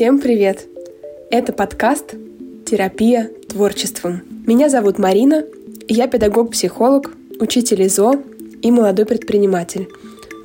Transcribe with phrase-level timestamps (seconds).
[0.00, 0.66] Всем привет!
[1.30, 2.14] Это подкаст
[2.64, 4.22] «Терапия творчеством».
[4.46, 5.44] Меня зовут Марина,
[5.88, 8.14] я педагог-психолог, учитель ИЗО
[8.62, 9.90] и молодой предприниматель.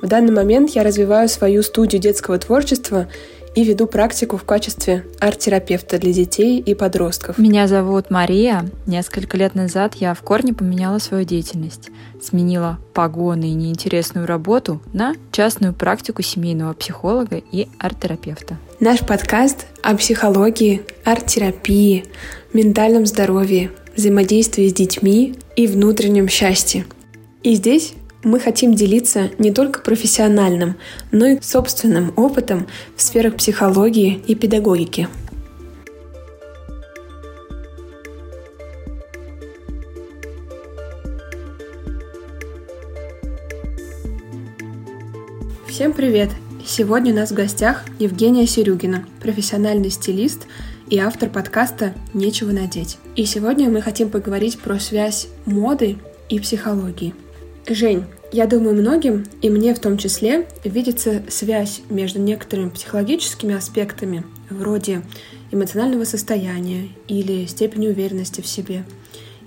[0.02, 3.08] В данный момент я развиваю свою студию детского творчества
[3.54, 7.38] и веду практику в качестве арт-терапевта для детей и подростков.
[7.38, 8.66] Меня зовут Мария.
[8.86, 11.88] Несколько лет назад я в корне поменяла свою деятельность.
[12.22, 18.58] Сменила погоны и неинтересную работу на частную практику семейного психолога и арт-терапевта.
[18.78, 22.04] Наш подкаст о психологии, арт-терапии,
[22.52, 26.84] ментальном здоровье, взаимодействии с детьми и внутреннем счастье.
[27.42, 30.76] И здесь мы хотим делиться не только профессиональным,
[31.10, 35.08] но и собственным опытом в сферах психологии и педагогики.
[45.66, 46.28] Всем привет!
[46.68, 50.48] Сегодня у нас в гостях Евгения Серюгина, профессиональный стилист
[50.90, 52.98] и автор подкаста «Нечего надеть».
[53.14, 55.96] И сегодня мы хотим поговорить про связь моды
[56.28, 57.14] и психологии.
[57.68, 64.24] Жень, я думаю, многим, и мне в том числе, видится связь между некоторыми психологическими аспектами,
[64.50, 65.02] вроде
[65.52, 68.82] эмоционального состояния или степени уверенности в себе,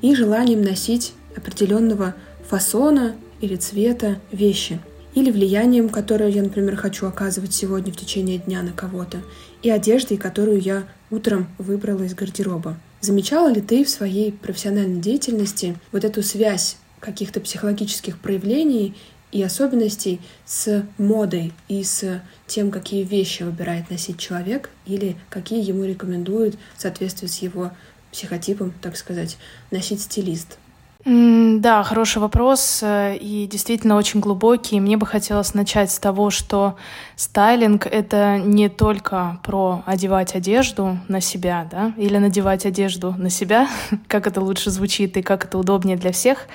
[0.02, 2.16] и желанием носить определенного
[2.48, 4.80] фасона или цвета вещи,
[5.16, 9.22] или влиянием, которое я, например, хочу оказывать сегодня в течение дня на кого-то,
[9.62, 12.78] и одеждой, которую я утром выбрала из гардероба.
[13.02, 18.96] Замечала ли ты в своей профессиональной деятельности вот эту связь каких-то психологических проявлений
[19.32, 25.86] и особенностей с модой и с тем, какие вещи выбирает носить человек или какие ему
[25.86, 27.72] рекомендуют в соответствии с его
[28.12, 29.38] психотипом, так сказать,
[29.72, 30.58] носить стилист.
[31.06, 34.82] Да, хороший вопрос э, и действительно очень глубокий.
[34.82, 36.76] Мне бы хотелось начать с того, что
[37.16, 43.70] стайлинг— это не только про одевать одежду на себя, да, или надевать одежду на себя,
[44.08, 46.48] как это лучше звучит и как это удобнее для всех,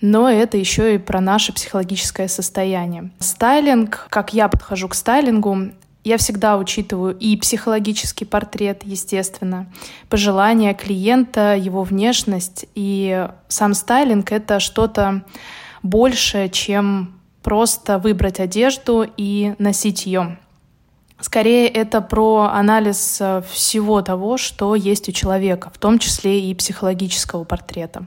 [0.00, 3.10] но это еще и про наше психологическое состояние.
[3.18, 5.72] Стайлинг, как я подхожу к стайлингу,
[6.08, 9.70] я всегда учитываю и психологический портрет, естественно,
[10.08, 12.64] пожелания клиента, его внешность.
[12.74, 15.22] И сам стайлинг— это что-то
[15.82, 20.38] большее, чем просто выбрать одежду и носить ее.
[21.20, 26.54] Скорее, это про анализ э, всего того, что есть у человека, в том числе и
[26.54, 28.06] психологического портрета.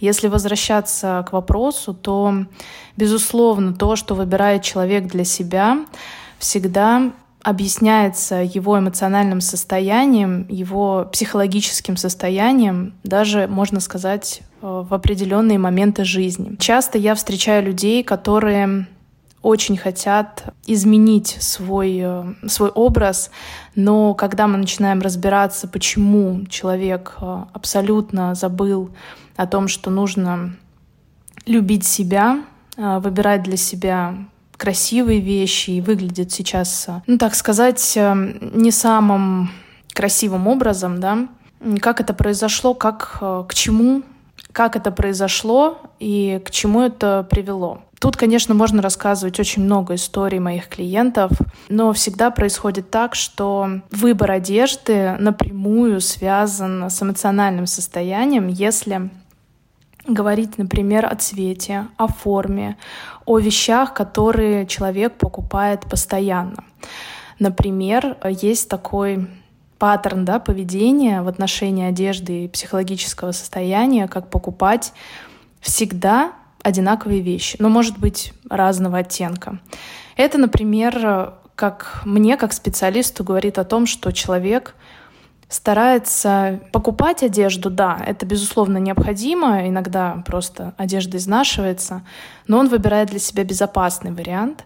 [0.00, 2.34] Если возвращаться к вопросу, то,
[2.96, 5.86] безусловно, то, что выбирает человек для себя,
[6.40, 16.04] всегда объясняется его эмоциональным состоянием, его психологическим состоянием, даже, можно сказать, э, в определенные моменты
[16.04, 16.56] жизни.
[16.58, 18.86] Часто я встречаю людей, которые
[19.42, 23.32] очень хотят изменить свой, э, свой образ,
[23.74, 28.90] но когда мы начинаем разбираться, почему человек э, абсолютно забыл
[29.36, 30.54] о том, что нужно
[31.46, 32.44] любить себя,
[32.76, 34.14] выбирать для себя
[34.62, 38.14] красивые вещи и выглядит сейчас, ну так сказать, э,
[38.54, 39.50] не самым
[39.92, 41.26] красивым образом, да,
[41.80, 44.02] как это произошло, как, э, к чему,
[44.52, 47.80] как это произошло и к чему это привело.
[47.98, 51.32] Тут, конечно, можно рассказывать очень много историй моих клиентов,
[51.68, 59.10] но всегда происходит так, что выбор одежды напрямую связан с эмоциональным состоянием, если
[60.06, 62.76] говорить, например, о цвете, о форме,
[63.24, 66.64] о вещах, которые человек покупает постоянно.
[67.38, 69.28] Например, есть такой
[69.78, 74.92] паттерн да, поведения в отношении одежды и психологического состояния, как покупать
[75.60, 76.32] всегда
[76.62, 79.58] одинаковые вещи, но может быть разного оттенка.
[80.16, 84.74] Это, например, как мне, как специалисту, говорит о том, что человек
[85.52, 92.02] старается покупать одежду, да, это безусловно необходимо, иногда просто одежда изнашивается,
[92.46, 94.64] но он выбирает для себя безопасный вариант.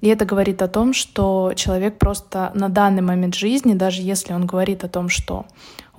[0.00, 4.46] И это говорит о том, что человек просто на данный момент жизни, даже если он
[4.46, 5.46] говорит о том, что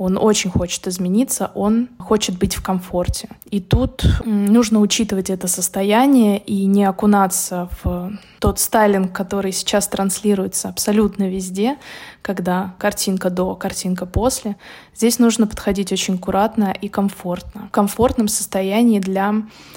[0.02, 3.30] он очень хочет измениться, он хочет быть в комфорте.
[3.52, 10.70] И тут нужно учитывать это состояние и не окунаться в тот стайлинг, который сейчас транслируется
[10.70, 11.78] абсолютно везде,
[12.24, 14.56] когда картинка до, картинка после.
[14.96, 17.68] Здесь нужно подходить очень аккуратно и комфортно.
[17.68, 19.36] В комфортном состоянии для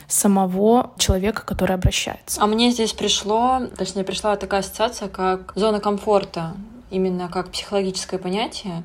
[0.08, 2.42] самого человека, который обращается.
[2.42, 6.54] А мне здесь пришло, точнее, пришла такая ассоциация, как зона комфорта,
[6.90, 8.84] именно как психологическое понятие.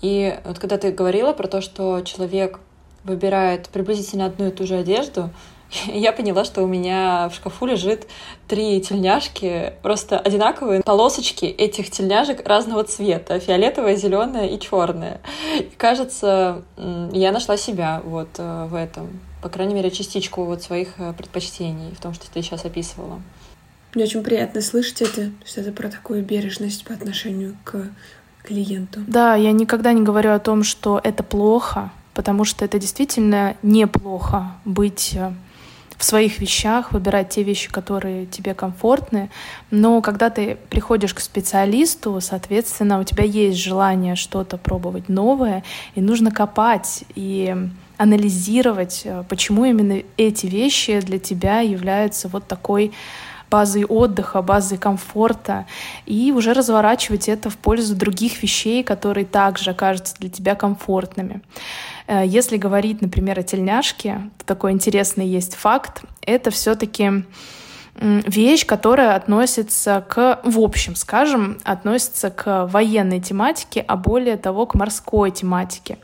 [0.00, 2.60] И вот когда ты говорила про то, что человек
[3.04, 5.30] выбирает приблизительно одну и ту же одежду,
[5.86, 8.06] я поняла, что у меня в шкафу лежит
[8.48, 15.20] три тельняшки, просто одинаковые полосочки этих тельняшек разного цвета, фиолетовая, зеленая и черная.
[15.58, 16.62] И, кажется,
[17.12, 21.94] я нашла себя вот э, в этом, по крайней мере, частичку вот своих э, предпочтений
[21.94, 23.20] в том, что ты сейчас описывала.
[23.94, 27.88] Мне очень приятно слышать это, что это про такую бережность по отношению к
[28.42, 29.00] клиенту.
[29.06, 34.52] Да, я никогда не говорю о том, что это плохо, потому что это действительно неплохо
[34.64, 35.32] быть э,
[35.96, 39.30] в своих вещах, выбирать те вещи, которые тебе комфортны.
[39.70, 45.62] Но когда ты приходишь к специалисту, соответственно, у тебя есть желание что-то пробовать новое,
[45.94, 47.54] и нужно копать и
[47.98, 52.92] анализировать, э, почему именно эти вещи для тебя являются вот такой
[53.50, 55.66] базой отдыха, базой комфорта,
[56.06, 61.42] и уже разворачивать это в пользу других вещей, которые также окажутся для тебя комфортными.
[62.06, 67.24] Э, если говорить, например, о тельняшке, такой интересный есть факт, это все-таки
[68.00, 74.74] вещь, которая относится к, в общем, скажем, относится к военной тематике, а более того, к
[74.74, 75.98] морской тематике.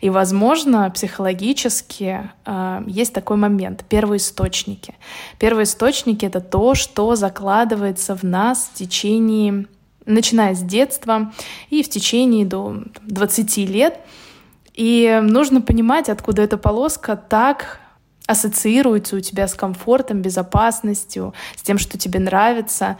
[0.00, 4.94] И, возможно, психологически э, есть такой момент— первоисточники.
[5.38, 9.66] Первоисточники— это то, что закладывается в нас в течение,
[10.04, 11.32] начиная с детства
[11.70, 14.00] и в течение до 20 лет.
[14.74, 17.80] И нужно понимать, откуда эта полоска так
[18.26, 22.96] ассоциируется у тебя с комфортом, безопасностью, с тем, что тебе нравится.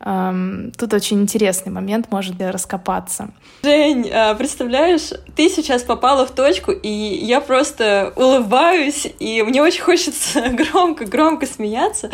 [0.00, 3.30] Тут очень интересный момент, может раскопаться.
[3.64, 9.82] Жень, а, представляешь, ты сейчас попала в точку, и я просто улыбаюсь, и мне очень
[9.82, 12.12] хочется громко-громко смеяться,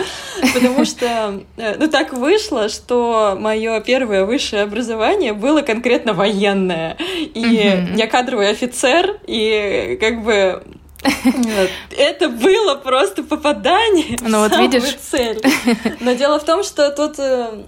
[0.54, 6.96] потому что, э, ну, так вышло, что мое первое высшее образование было конкретно военное,
[7.34, 10.64] и я кадровый офицер, и как бы
[11.96, 14.96] это было просто попадание ну, в вот самую видишь.
[15.00, 15.42] цель.
[16.00, 17.62] Но дело в том, что тут э,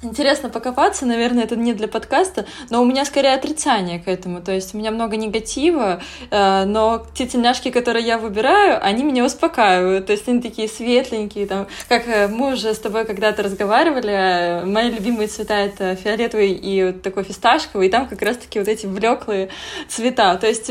[0.00, 4.40] Интересно покопаться, наверное, это не для подкаста, но у меня скорее отрицание к этому.
[4.40, 6.00] То есть у меня много негатива,
[6.30, 10.06] э, но те тельняшки, которые я выбираю, они меня успокаивают.
[10.06, 14.64] То есть они такие светленькие, там, как э, мы уже с тобой когда-то разговаривали, э,
[14.66, 18.86] мои любимые цвета это фиолетовый и вот такой фисташковый, и там как раз-таки вот эти
[18.86, 19.48] блеклые
[19.88, 20.36] цвета.
[20.36, 20.70] То есть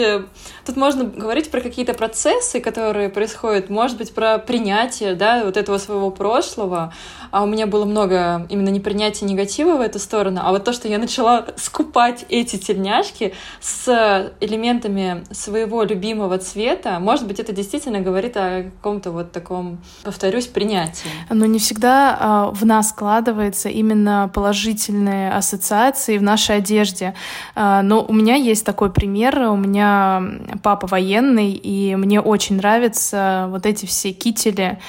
[0.65, 5.79] тут можно говорить про какие-то процессы, которые происходят, может быть, про принятие, да, вот этого
[5.79, 6.93] своего прошлого,
[7.37, 10.87] а у меня было много именно непринятия негатива в эту сторону, а вот то, что
[10.87, 18.35] я начала скупать эти тельняшки с элементами своего любимого цвета, может быть, это действительно говорит
[18.37, 21.11] о каком-то вот таком, повторюсь, принятии.
[21.29, 27.13] Но не всегда а, в нас складывается именно положительные ассоциации в нашей одежде.
[27.53, 29.37] А, но у меня есть такой пример.
[29.49, 30.23] У меня
[30.63, 34.79] папа военный, и мне очень нравятся вот эти все кители,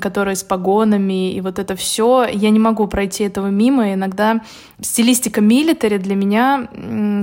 [0.00, 3.92] которые с погонами, и вот это все, я не могу пройти этого мимо.
[3.94, 4.40] Иногда
[4.80, 6.68] стилистика милитари для меня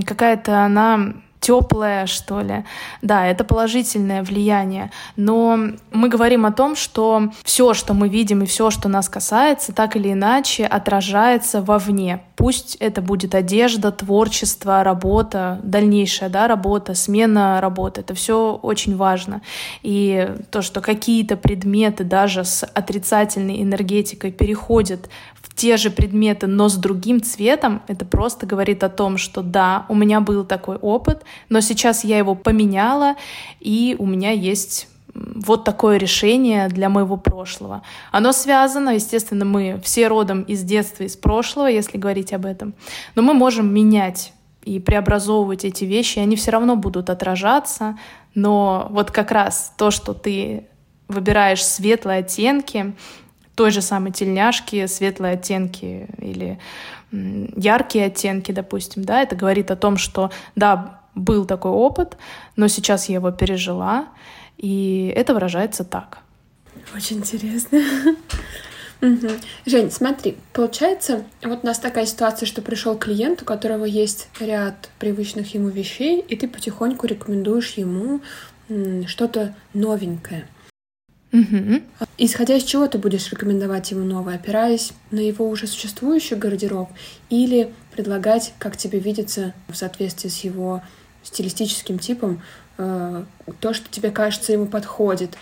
[0.05, 2.65] какая-то она теплое, что ли.
[3.01, 4.91] Да, это положительное влияние.
[5.15, 5.57] Но
[5.91, 9.95] мы говорим о том, что все, что мы видим и все, что нас касается, так
[9.95, 12.21] или иначе отражается вовне.
[12.35, 18.01] Пусть это будет одежда, творчество, работа, дальнейшая да, работа, смена работы.
[18.01, 19.41] Это все очень важно.
[19.81, 25.09] И то, что какие-то предметы даже с отрицательной энергетикой переходят
[25.59, 29.93] те же предметы, но с другим цветом, это просто говорит о том, что да, у
[29.93, 33.15] меня был такой опыт, но сейчас я его поменяла,
[33.59, 37.81] и у меня есть вот такое решение для моего прошлого.
[38.13, 42.73] Оно связано, естественно, мы все родом из детства, из прошлого, если говорить об этом,
[43.15, 44.31] но мы можем менять
[44.63, 47.97] и преобразовывать эти вещи, они все равно будут отражаться,
[48.33, 50.67] но вот как раз то, что ты
[51.09, 52.93] выбираешь светлые оттенки,
[53.59, 56.59] той же самой тельняшки, светлые оттенки или
[57.11, 62.15] яркие оттенки, допустим, да, это говорит о том, что да, был такой опыт,
[62.55, 64.07] но сейчас я его пережила,
[64.57, 66.19] и это выражается так.
[66.95, 67.83] Очень интересно.
[69.01, 69.29] Угу.
[69.65, 74.89] Жень, смотри, получается, вот у нас такая ситуация, что пришел клиент, у которого есть ряд
[74.99, 78.19] привычных ему вещей, и ты потихоньку рекомендуешь ему
[79.07, 80.47] что-то новенькое.
[81.31, 81.81] Угу.
[82.21, 86.89] Исходя из чего ты будешь рекомендовать ему новое, опираясь на его уже существующий гардероб
[87.29, 90.81] или предлагать, как тебе видится, в соответствии с его
[91.23, 92.41] стилистическим типом,
[92.77, 93.23] э,
[93.61, 95.37] то, что тебе кажется ему подходит,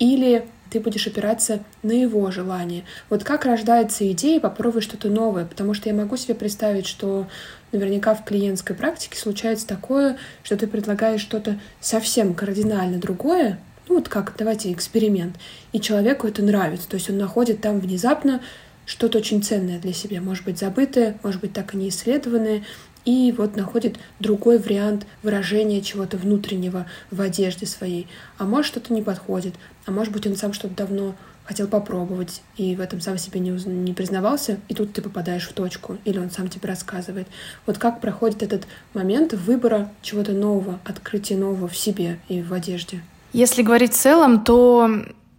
[0.00, 2.84] или ты будешь опираться на его желание.
[3.08, 7.28] Вот как рождается идея попробовать что-то новое, потому что я могу себе представить, что
[7.70, 14.08] наверняка в клиентской практике случается такое, что ты предлагаешь что-то совсем кардинально другое, ну вот
[14.08, 15.36] как, давайте эксперимент.
[15.72, 18.40] И человеку это нравится, то есть он находит там внезапно
[18.84, 22.64] что-то очень ценное для себя, может быть, забытое, может быть, так и не исследованное,
[23.04, 28.08] и вот находит другой вариант выражения чего-то внутреннего в одежде своей.
[28.36, 29.54] А может, что-то не подходит,
[29.86, 31.14] а может быть, он сам что-то давно
[31.44, 33.66] хотел попробовать, и в этом сам себе не, уз...
[33.66, 37.28] не признавался, и тут ты попадаешь в точку, или он сам тебе рассказывает.
[37.66, 43.00] Вот как проходит этот момент выбора чего-то нового, открытия нового в себе и в одежде?
[43.32, 44.88] Если говорить в целом, то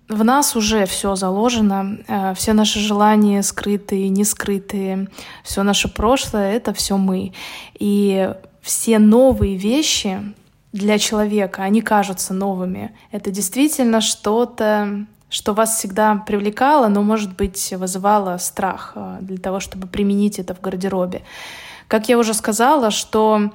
[0.09, 5.09] в нас уже все заложено, э, все наши желания скрытые, не скрытые,
[5.43, 7.33] все наше прошлое— это все мы.
[7.77, 10.21] И все новые вещи
[10.71, 12.95] для человека, они кажутся новыми.
[13.11, 19.59] Это действительно что-то, что вас всегда привлекало, но, может быть, вызывало страх э, для того,
[19.59, 21.23] чтобы применить это в гардеробе.
[21.87, 23.51] Как я уже сказала, что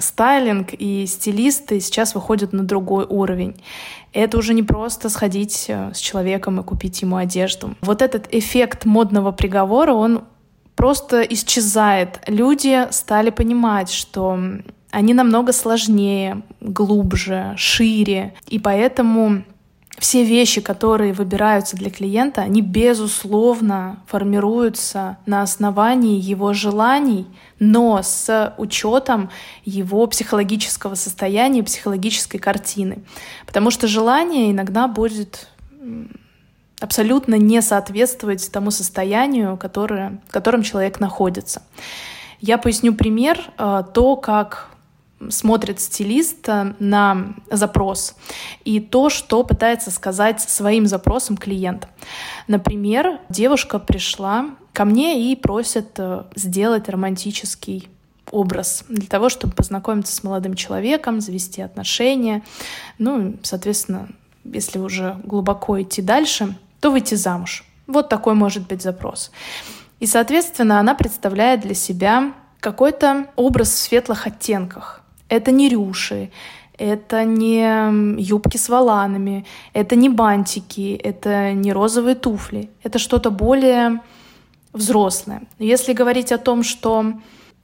[0.00, 3.56] стайлинг и стилисты сейчас выходят на другой уровень.
[4.12, 7.76] Это уже не просто сходить э, с человеком и купить ему одежду.
[7.80, 10.24] Вот этот эффект модного приговора, он
[10.74, 12.20] просто исчезает.
[12.26, 14.38] Люди стали понимать, что
[14.90, 18.34] они намного сложнее, глубже, шире.
[18.48, 19.44] И поэтому
[20.00, 27.26] все вещи, которые выбираются для клиента, они, безусловно, формируются на основании его желаний,
[27.58, 29.28] но с учетом
[29.66, 33.00] его психологического состояния, психологической картины.
[33.46, 35.48] Потому что желание иногда будет
[36.80, 41.60] абсолютно не соответствовать тому состоянию, которое, в котором человек находится.
[42.40, 44.70] Я поясню пример, э, то, как
[45.28, 48.16] смотрит стилист э, на запрос
[48.64, 51.88] и то, что пытается сказать своим запросом клиент.
[52.46, 57.88] Например, девушка пришла ко мне и просит э, сделать романтический
[58.30, 62.42] образ для того, чтобы познакомиться с молодым человеком, завести отношения.
[62.98, 64.08] Ну, соответственно,
[64.44, 67.64] если уже глубоко идти дальше, то выйти замуж.
[67.86, 69.30] Вот такой может быть запрос.
[69.98, 74.99] И, соответственно, она представляет для себя какой-то образ в светлых оттенках.
[75.30, 76.30] Это не рюши,
[76.76, 82.68] это не юбки с воланами, это не бантики, это не розовые туфли.
[82.82, 84.00] Это что-то более
[84.72, 85.42] взрослое.
[85.58, 87.14] Если говорить о том, что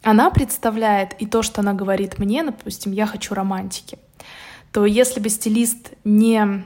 [0.02, 3.98] она представляет и то, что она говорит мне, допустим, я хочу романтики,
[4.72, 6.64] то если бы стилист не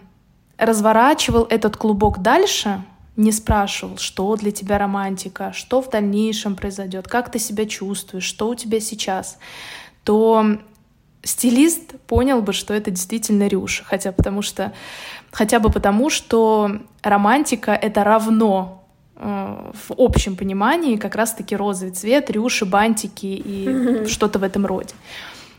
[0.58, 2.82] разворачивал этот клубок дальше,
[3.16, 8.48] не спрашивал, что для тебя романтика, что в дальнейшем произойдет, как ты себя чувствуешь, что
[8.48, 9.38] у тебя сейчас,
[10.04, 10.58] то
[11.22, 13.82] стилист понял бы, что это действительно рюш.
[13.86, 14.72] Хотя, потому что,
[15.30, 18.84] хотя бы потому, что романтика— это равно
[19.16, 24.94] э, в общем понимании как раз-таки розовый цвет, рюши, бантики и что-то в этом роде.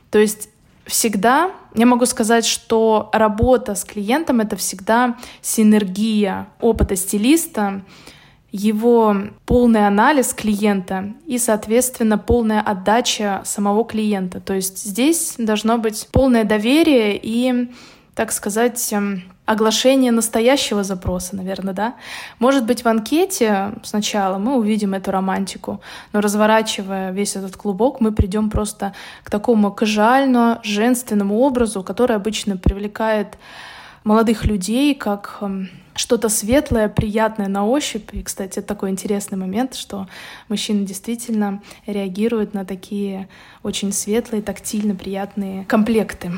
[0.09, 0.49] То есть
[0.85, 7.83] всегда, я могу сказать, что работа с клиентом— это всегда синергия опыта стилиста,
[8.51, 9.15] его
[9.45, 14.41] полный анализ клиента и, соответственно, полная отдача самого клиента.
[14.41, 17.71] То есть здесь должно быть полное доверие и,
[18.13, 21.95] так сказать, эм, оглашение настоящего запроса, наверное, да.
[22.39, 25.81] Может быть, в анкете сначала мы увидим эту романтику,
[26.13, 28.93] но разворачивая весь этот клубок, мы придем просто
[29.23, 33.37] к такому кажуально женственному образу, который обычно привлекает
[34.03, 38.13] молодых людей как эм, что-то светлое, приятное на ощупь.
[38.13, 40.07] И, кстати, это такой интересный момент, что
[40.49, 43.27] мужчины действительно реагируют на такие
[43.63, 46.31] очень светлые, тактильно приятные комплекты.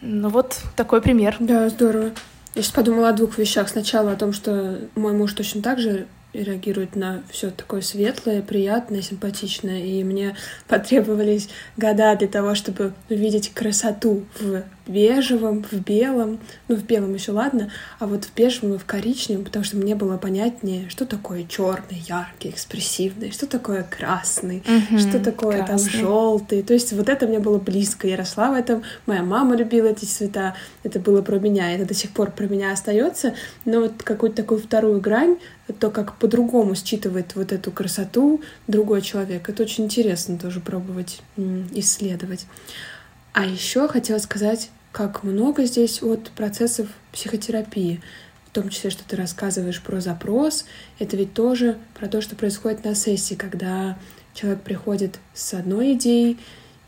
[0.00, 1.36] Ну вот такой пример.
[1.40, 2.12] Да, здорово.
[2.54, 3.68] Я сейчас подумала о двух вещах.
[3.68, 9.02] Сначала о том, что мой муж точно так же реагирует на все такое светлое, приятное,
[9.02, 9.82] симпатичное.
[9.82, 10.36] И мне
[10.68, 16.38] потребовались года для того, чтобы увидеть красоту в бежевом, в белом.
[16.68, 19.94] Ну, в белом еще ладно, а вот в бежевом и в коричневом, потому что мне
[19.94, 25.90] было понятнее, что такое черный, яркий, экспрессивный, что такое красный, угу, что такое красный.
[25.90, 26.62] там желтый.
[26.62, 28.06] То есть вот это мне было близко.
[28.06, 31.94] Я росла в этом, моя мама любила эти цвета, это было про меня, это до
[31.94, 33.34] сих пор про меня остается.
[33.64, 35.36] Но вот какую-то такую вторую грань,
[35.80, 41.22] то, как по-другому считывает вот эту красоту другой человек, это очень интересно тоже пробовать
[41.72, 42.46] исследовать.
[43.34, 48.00] А еще хотела сказать, как много здесь вот процессов психотерапии,
[48.46, 50.64] в том числе, что ты рассказываешь про запрос.
[51.00, 53.98] Это ведь тоже про то, что происходит на сессии, когда
[54.34, 56.38] человек приходит с одной идеей,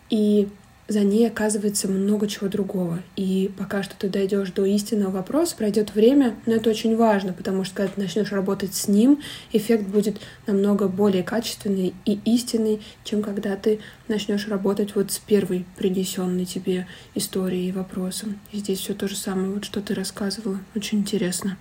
[0.08, 0.48] и
[0.88, 3.02] за ней оказывается много чего другого.
[3.16, 7.64] И пока что ты дойдешь до истинного вопроса, пройдет время, но это очень важно, потому
[7.64, 9.20] что когда ты начнешь работать с ним,
[9.52, 15.66] эффект будет намного более качественный и истинный, чем когда ты начнешь работать вот с первой
[15.76, 18.38] принесенной тебе историей и вопросом.
[18.52, 20.58] И здесь все то же самое, вот что ты рассказывала.
[20.74, 21.56] Очень интересно.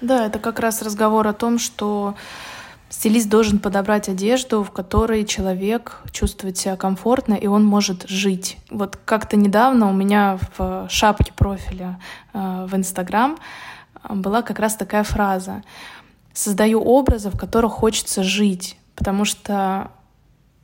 [0.00, 2.14] Да, это как раз разговор о том, что
[2.94, 8.56] Стилист должен подобрать одежду, в которой человек чувствует себя комфортно, и он может жить.
[8.70, 11.98] Вот как-то недавно у меня в шапке профиля
[12.32, 13.36] э, в Инстаграм
[14.04, 15.64] э, была как раз такая фраза.
[16.34, 19.90] «Создаю образы, в которых хочется жить», потому что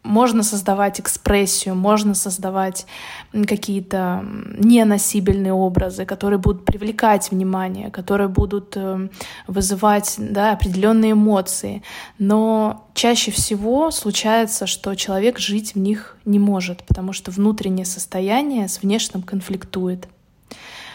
[0.03, 2.87] можно создавать экспрессию, можно создавать
[3.33, 4.25] какие-то
[4.59, 9.09] неносибельные образы, которые будут привлекать внимание, которые будут э,
[9.47, 11.83] вызывать да, определенные эмоции.
[12.19, 18.69] Но чаще всего случается, что человек жить в них не может, потому что внутреннее состояние
[18.69, 20.09] с внешним конфликтует.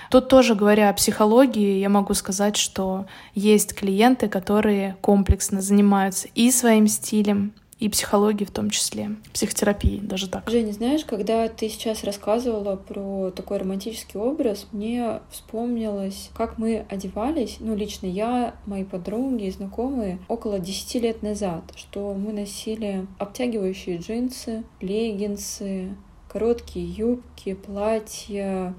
[0.10, 6.52] Тут тоже, говоря о психологии, я могу сказать, что есть клиенты, которые комплексно занимаются и
[6.52, 7.54] своим стилем,
[7.86, 10.50] и психологии в том числе, психотерапии, даже так.
[10.50, 17.58] Женя, знаешь, когда ты сейчас рассказывала про такой романтический образ, мне вспомнилось, как мы одевались,
[17.60, 23.98] ну, лично я, мои подруги и знакомые, около 10 лет назад, что мы носили обтягивающие
[23.98, 25.96] джинсы, леггинсы,
[26.27, 28.74] короткие юбки, платья,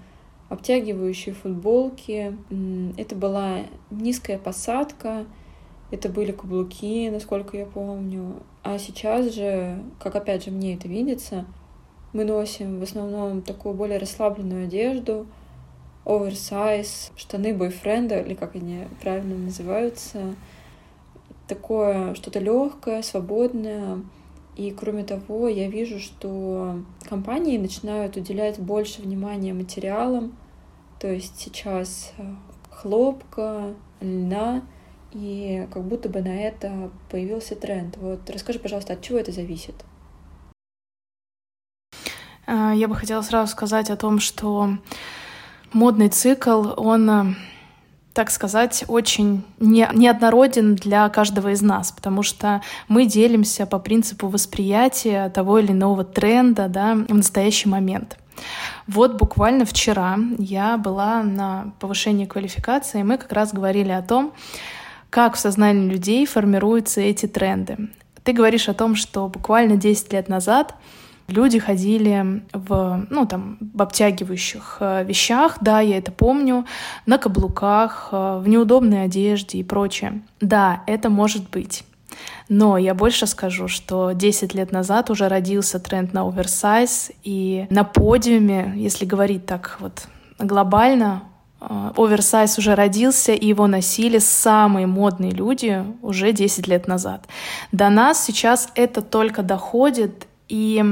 [0.48, 2.36] обтягивающие футболки.
[2.96, 3.58] Это была
[3.90, 5.26] низкая посадка,
[5.90, 8.42] это были каблуки, насколько я помню.
[8.62, 11.44] А сейчас же, как опять же мне это видится,
[12.12, 15.26] мы носим в основном такую более расслабленную одежду,
[16.04, 20.34] оверсайз, штаны бойфренда, или как они правильно называются,
[21.46, 24.00] такое что-то легкое, свободное.
[24.56, 30.34] И кроме того, я вижу, что компании начинают уделять больше внимания материалам.
[30.98, 32.12] То есть сейчас
[32.70, 34.62] хлопка, льна—
[35.16, 37.96] и как будто бы на это появился тренд.
[37.96, 39.74] Вот расскажи, пожалуйста, от чего это зависит?
[42.46, 44.76] А, я бы хотела сразу сказать о том, что
[45.72, 47.34] модный цикл, он, э,
[48.12, 54.28] так сказать, очень не, неоднороден для каждого из нас, потому что мы делимся по принципу
[54.28, 58.18] восприятия того или иного тренда да, в настоящий момент.
[58.86, 64.34] Вот буквально вчера я была на повышении квалификации, и мы как раз говорили о том,
[65.16, 67.88] как в сознании людей формируются эти тренды.
[68.22, 70.74] Ты говоришь о том, что буквально 10 лет назад
[71.26, 76.66] люди ходили в, ну, там, в обтягивающих э, вещах, да, я это помню,
[77.06, 80.20] на каблуках, э, в неудобной одежде и прочее.
[80.42, 81.84] Да, это может быть.
[82.50, 87.84] Но я больше скажу, что 10 лет назад уже родился тренд на оверсайз, и на
[87.84, 91.22] подиуме, если говорить так вот глобально,
[91.60, 97.26] оверсайз уже родился, и его носили самые модные люди уже 10 лет назад.
[97.72, 100.84] До нас сейчас это только доходит, и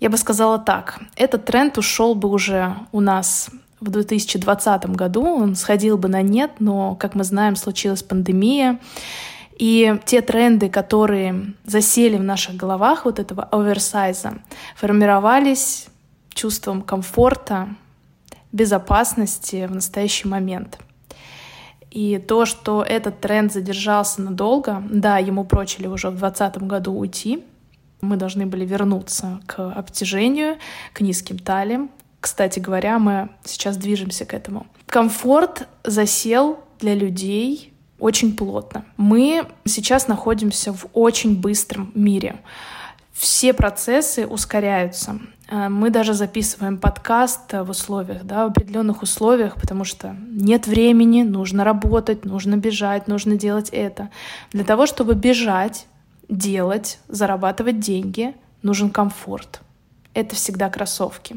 [0.00, 5.54] я бы сказала так, этот тренд ушел бы уже у нас в 2020 году, он
[5.54, 8.78] сходил бы на нет, но, как мы знаем, случилась пандемия,
[9.58, 14.38] и те тренды, которые засели в наших головах вот этого оверсайза,
[14.74, 15.86] формировались
[16.34, 17.68] чувством комфорта,
[18.52, 20.78] безопасности в настоящий момент.
[21.90, 27.44] И то, что этот тренд задержался надолго, да, ему прочили уже в 2020 году уйти,
[28.00, 30.56] мы должны были вернуться к обтяжению,
[30.92, 31.90] к низким талиям.
[32.20, 34.66] Кстати говоря, мы сейчас движемся к этому.
[34.86, 38.84] Комфорт засел для людей очень плотно.
[38.96, 42.40] Мы сейчас находимся в очень быстром мире.
[43.12, 45.20] Все процессы ускоряются.
[45.52, 51.22] Э, мы даже записываем подкаст в условиях, да, в определенных условиях, потому что нет времени,
[51.22, 54.08] нужно работать, нужно бежать, нужно делать это.
[54.52, 55.86] Для того, чтобы бежать,
[56.28, 59.60] делать, зарабатывать деньги, нужен комфорт.
[60.14, 61.36] Это всегда кроссовки.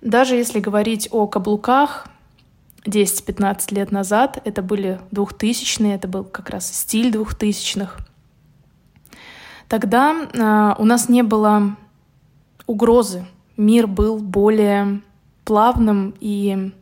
[0.00, 2.06] Даже если говорить о каблуках,
[2.84, 8.04] 10-15 лет назад, это были 2000-е, это был как раз стиль 2000-х.
[9.66, 11.76] Тогда э, у нас не было
[12.66, 13.26] угрозы.
[13.56, 15.00] Мир был более
[15.44, 16.72] плавным и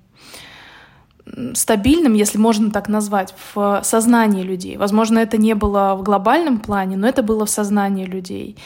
[1.55, 4.77] стабильным, если можно так назвать, в сознании людей.
[4.77, 8.57] Возможно, это не было в глобальном плане, но это было в сознании людей.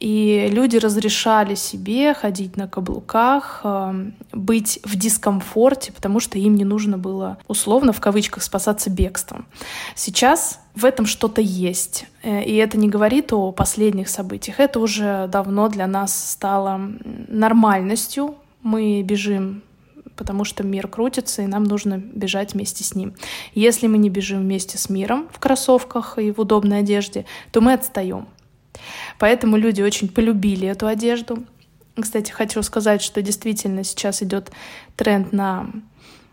[0.00, 6.64] И люди разрешали себе ходить на каблуках, эм, быть в дискомфорте, потому что им не
[6.64, 9.46] нужно было, условно, в кавычках, спасаться бегством.
[9.96, 12.06] Сейчас в этом что-то есть.
[12.22, 14.60] Э, и это не говорит о последних событиях.
[14.60, 16.80] Это уже давно для нас стало
[17.28, 18.36] нормальностью.
[18.62, 19.62] Мы бежим
[20.18, 23.14] потому что мир крутится, и нам нужно бежать вместе с ним.
[23.54, 27.72] Если мы не бежим вместе с миром в кроссовках и в удобной одежде, то мы
[27.72, 28.28] отстаем.
[29.18, 31.44] Поэтому люди очень полюбили эту одежду.
[31.98, 34.50] Кстати, хочу сказать, что действительно сейчас идет
[34.96, 35.70] тренд на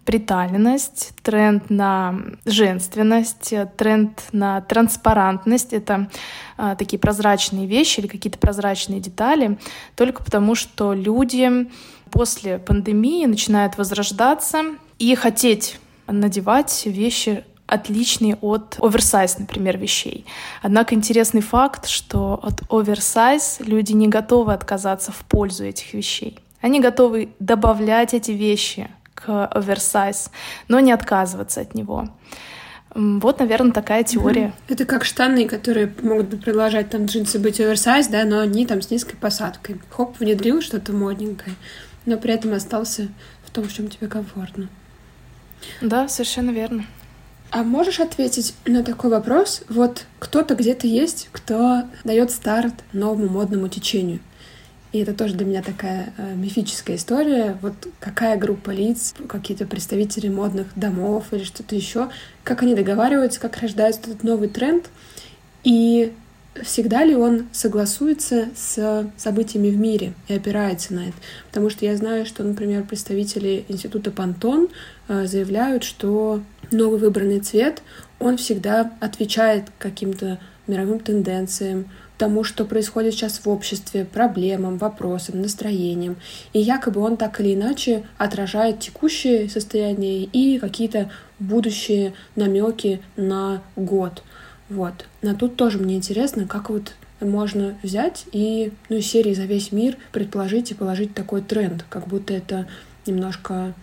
[0.06, 2.16] приталенность, тренд на
[2.46, 5.74] женственность, тренд на транспарантность.
[5.74, 6.10] Это
[6.58, 9.58] а, такие прозрачные вещи или какие-то прозрачные детали,
[9.96, 11.70] только потому что люди
[12.12, 14.64] после пандемии начинают возрождаться
[15.00, 20.26] и хотеть надевать вещи отличные от оверсайз, например, вещей.
[20.62, 26.38] Однако интересный факт, что от оверсайз люди не готовы отказаться в пользу этих вещей.
[26.62, 28.88] Они готовы добавлять эти вещи
[29.28, 30.32] оверсайз,
[30.68, 32.10] но не отказываться от него.
[32.96, 34.54] Вот, наверное, такая теория.
[34.70, 38.90] Это как штаны, которые могут продолжать там джинсы быть оверсайз, да, но они там с
[38.90, 39.82] низкой посадкой.
[39.90, 41.56] Хоп, внедрил что-то модненькое,
[42.06, 43.10] но при этом остался
[43.44, 44.70] в том, в чем тебе комфортно.
[45.82, 46.86] Да, совершенно верно.
[47.52, 49.64] А можешь ответить на такой вопрос?
[49.70, 54.20] Вот кто-то где-то есть, кто дает старт новому модному течению.
[54.96, 57.58] И это тоже для меня такая э, мифическая история.
[57.62, 62.08] Вот какая группа лиц, какие-то представители модных домов или что-то еще,
[62.46, 64.90] как они договариваются, как рождается этот новый тренд,
[65.66, 66.14] и
[66.64, 71.18] всегда ли он согласуется с событиями в мире и опирается на это.
[71.50, 74.70] Потому что я знаю, что, например, представители института Пантон
[75.10, 77.82] э, заявляют, что новый выбранный цвет,
[78.18, 86.16] он всегда отвечает каким-то мировым тенденциям, тому, что происходит сейчас в обществе, проблемам, вопросам, настроениям.
[86.54, 94.24] И якобы он так или иначе отражает текущее состояние и какие-то будущие намеки на год.
[94.70, 95.06] Вот.
[95.22, 99.72] Но тут тоже мне интересно, как вот можно взять и, ну, из серии «За весь
[99.72, 102.68] мир» предположить и положить такой тренд, как будто это
[103.06, 103.74] немножко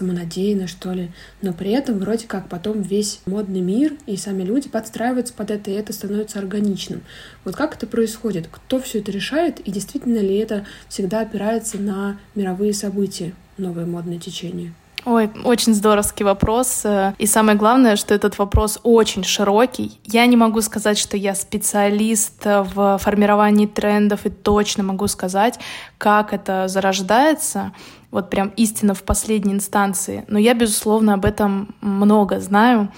[0.00, 1.10] самонадеянно, что ли.
[1.42, 5.70] Но при этом вроде как потом весь модный мир и сами люди подстраиваются под это,
[5.70, 7.02] и это становится органичным.
[7.44, 8.48] Вот как это происходит?
[8.50, 9.60] Кто все это решает?
[9.60, 14.72] И действительно ли это всегда опирается на мировые события, новое модное течение?
[15.06, 16.84] Ой, очень здоровский вопрос.
[17.16, 19.98] И самое главное, что этот вопрос очень широкий.
[20.04, 25.58] Я не могу сказать, что я специалист в формировании трендов и точно могу сказать,
[25.96, 27.72] как это зарождается,
[28.10, 30.24] вот прям истина в последней инстанции.
[30.28, 32.92] Но я, безусловно, об этом много знаю.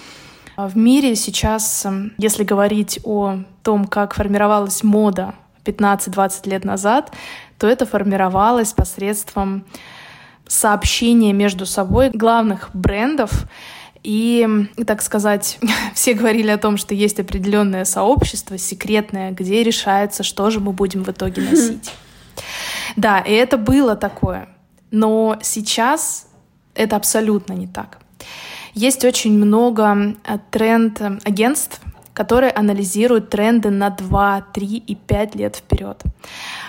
[0.56, 1.86] В мире сейчас,
[2.18, 5.34] если говорить о том, как формировалась мода
[5.64, 7.12] 15-20 лет назад,
[7.58, 9.64] то это формировалось посредством
[10.52, 13.46] сообщения между собой главных брендов.
[14.02, 14.46] И,
[14.86, 15.58] так сказать,
[15.94, 21.04] все говорили о том, что есть определенное сообщество секретное, где решается, что же мы будем
[21.04, 21.90] в итоге носить.
[22.96, 24.48] Да, и это было такое.
[24.90, 26.26] Но сейчас
[26.74, 27.98] это абсолютно не так.
[28.74, 31.80] Есть очень много э, тренд-агентств,
[32.14, 36.02] которые анализируют тренды на 2, 3 и 5 лет вперед.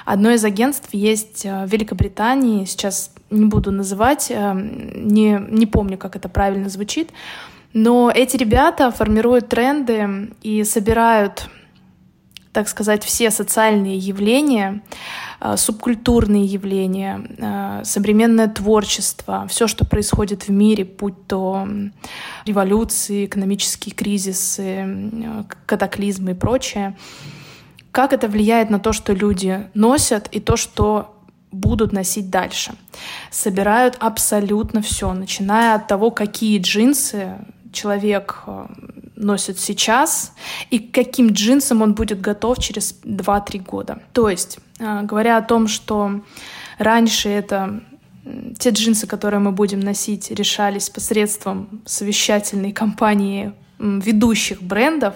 [0.05, 5.97] Одно из агентств есть э, в Великобритании, сейчас не буду называть, э, не, не помню,
[5.97, 7.11] как это правильно звучит,
[7.73, 11.49] но эти ребята формируют тренды и собирают,
[12.53, 14.81] так сказать, все социальные явления,
[15.41, 21.67] э, субкультурные явления, современное творчество, все, что происходит в мире, будь то
[22.45, 25.11] революции, экономические кризисы,
[25.65, 26.95] катаклизмы и прочее,
[27.91, 31.13] как это влияет на то, что люди носят, и то, что
[31.51, 32.73] будут носить дальше.
[33.29, 37.37] Собирают абсолютно все, начиная от того, какие джинсы
[37.73, 38.65] человек э,
[39.15, 40.33] носит сейчас
[40.69, 44.01] и к каким джинсам он будет готов через 2-3 года.
[44.13, 46.21] То есть, э, говоря о том, что
[46.77, 47.81] раньше это
[48.57, 55.15] те джинсы, которые мы будем носить, решались посредством совещательной кампании ведущих брендов,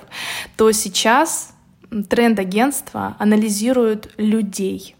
[0.57, 1.53] то сейчас
[2.09, 4.95] тренд-агентства анализируют людей.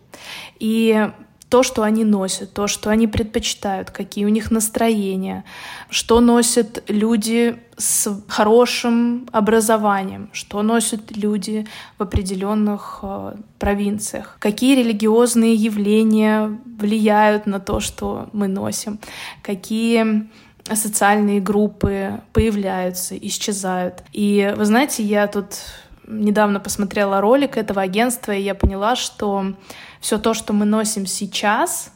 [0.60, 1.10] И
[1.50, 5.46] то, что они носят, то, что они предпочитают, какие у них настроения,
[5.90, 11.66] что носят люди с хорошим образованием, что носят люди
[11.98, 19.00] в определенных э, провинциях, какие религиозные явления влияют на то, что мы носим,
[19.42, 20.28] какие
[20.76, 24.04] социальные группы появляются, исчезают.
[24.12, 25.62] И вы знаете, я тут
[26.08, 29.54] недавно посмотрела ролик этого агентства, и я поняла, что
[30.00, 31.92] все то, что мы носим сейчас,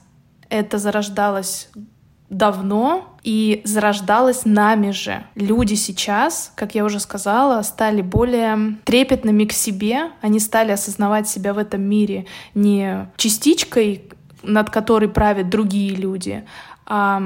[0.49, 1.69] это зарождалось
[2.29, 5.23] давно и зарождалось нами же.
[5.35, 11.53] Люди сейчас, как я уже сказала, стали более трепетными к себе, они стали осознавать себя
[11.53, 14.09] в этом мире не частичкой,
[14.43, 16.45] над которой правят другие люди,
[16.85, 17.21] а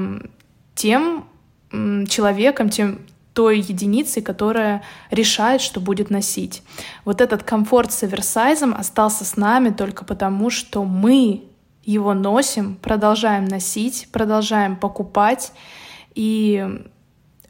[0.74, 1.24] тем
[1.70, 3.00] человеком, тем
[3.36, 6.62] той единицей, которая решает, что будет носить.
[7.04, 11.44] Вот этот комфорт с оверсайзом остался с нами только потому, что мы
[11.84, 15.52] его носим, продолжаем носить, продолжаем покупать,
[16.14, 16.66] и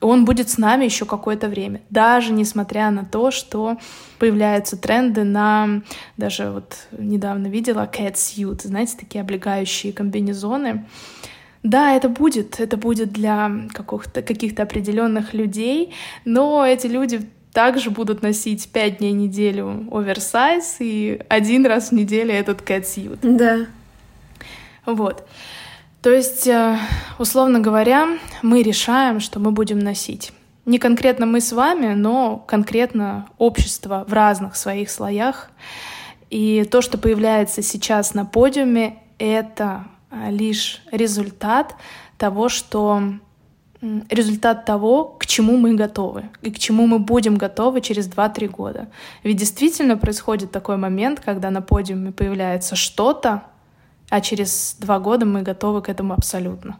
[0.00, 3.76] он будет с нами еще какое-то время, даже несмотря на то, что
[4.18, 5.82] появляются тренды на,
[6.16, 10.84] даже вот недавно видела cat suit, знаете, такие облегающие комбинезоны.
[11.66, 15.92] Да, это будет, это будет для каких-то каких определенных людей,
[16.24, 21.92] но эти люди также будут носить пять дней в неделю оверсайз и один раз в
[21.92, 23.18] неделю этот suit.
[23.20, 23.66] Да.
[24.84, 25.26] Вот.
[26.02, 26.78] То есть, э,
[27.18, 30.32] условно говоря, мы решаем, что мы будем носить.
[30.66, 35.50] Не конкретно мы с вами, но конкретно общество в разных своих слоях.
[36.30, 41.74] И то, что появляется сейчас на подиуме, это лишь результат
[42.18, 43.02] того, что
[44.08, 48.88] результат того, к чему мы готовы и к чему мы будем готовы через 2-3 года.
[49.22, 53.42] Ведь действительно происходит такой момент, когда на подиуме появляется что-то,
[54.08, 56.78] а через два года мы готовы к этому абсолютно.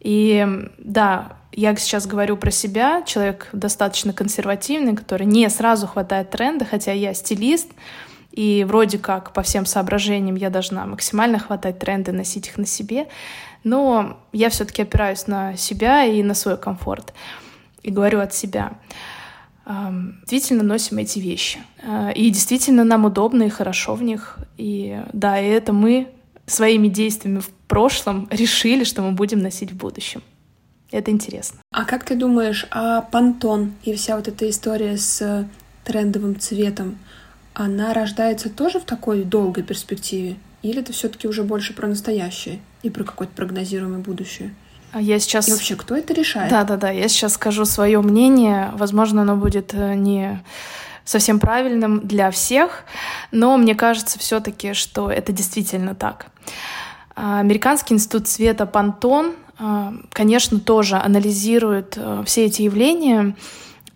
[0.00, 0.46] И
[0.78, 6.92] да, я сейчас говорю про себя, человек достаточно консервативный, который не сразу хватает тренда, хотя
[6.92, 7.70] я стилист,
[8.34, 13.06] и вроде как по всем соображениям я должна максимально хватать тренды, носить их на себе,
[13.62, 17.14] но я все-таки опираюсь на себя и на свой комфорт
[17.84, 18.72] и говорю от себя.
[19.66, 21.60] Действительно носим эти вещи.
[21.82, 24.36] А, и действительно нам удобно и хорошо в них.
[24.58, 26.08] И да, и это мы
[26.44, 30.22] своими действиями в прошлом решили, что мы будем носить в будущем.
[30.90, 31.60] Это интересно.
[31.72, 35.48] А как ты думаешь, а понтон и вся вот эта история с
[35.84, 36.98] трендовым цветом,
[37.54, 40.36] она рождается тоже в такой долгой перспективе?
[40.62, 44.54] Или это все-таки уже больше про настоящее и про какое-то прогнозируемое будущее?
[44.92, 45.48] А я сейчас...
[45.48, 46.50] И вообще, кто это решает?
[46.50, 48.70] Да-да-да, я сейчас скажу свое мнение.
[48.74, 50.42] Возможно, оно будет э, не
[51.04, 52.84] совсем правильным для всех,
[53.30, 56.26] но мне кажется все-таки, что это действительно так.
[57.14, 63.36] А, Американский институт цвета Пантон, а, конечно, тоже анализирует э, все эти явления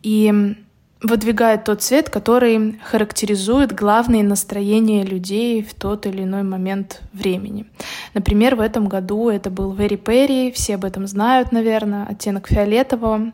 [0.03, 0.57] и
[1.01, 7.67] выдвигает тот цвет, который характеризует главные настроения людей в тот или иной момент времени.
[8.15, 13.33] Например, в этом году это был Very Perry, все об этом знают, наверное, оттенок фиолетового.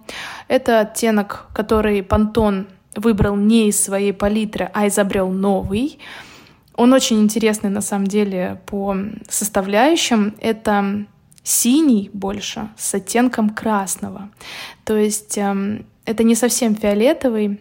[0.49, 5.99] Это оттенок, который Пантон выбрал не из своей палитры, а изобрел новый.
[6.77, 8.97] Он очень интересный на самом деле по
[9.29, 10.35] составляющим.
[10.41, 11.07] Это
[11.43, 14.31] синий больше с оттенком красного.
[14.85, 17.61] То есть эм, это не совсем фиолетовый.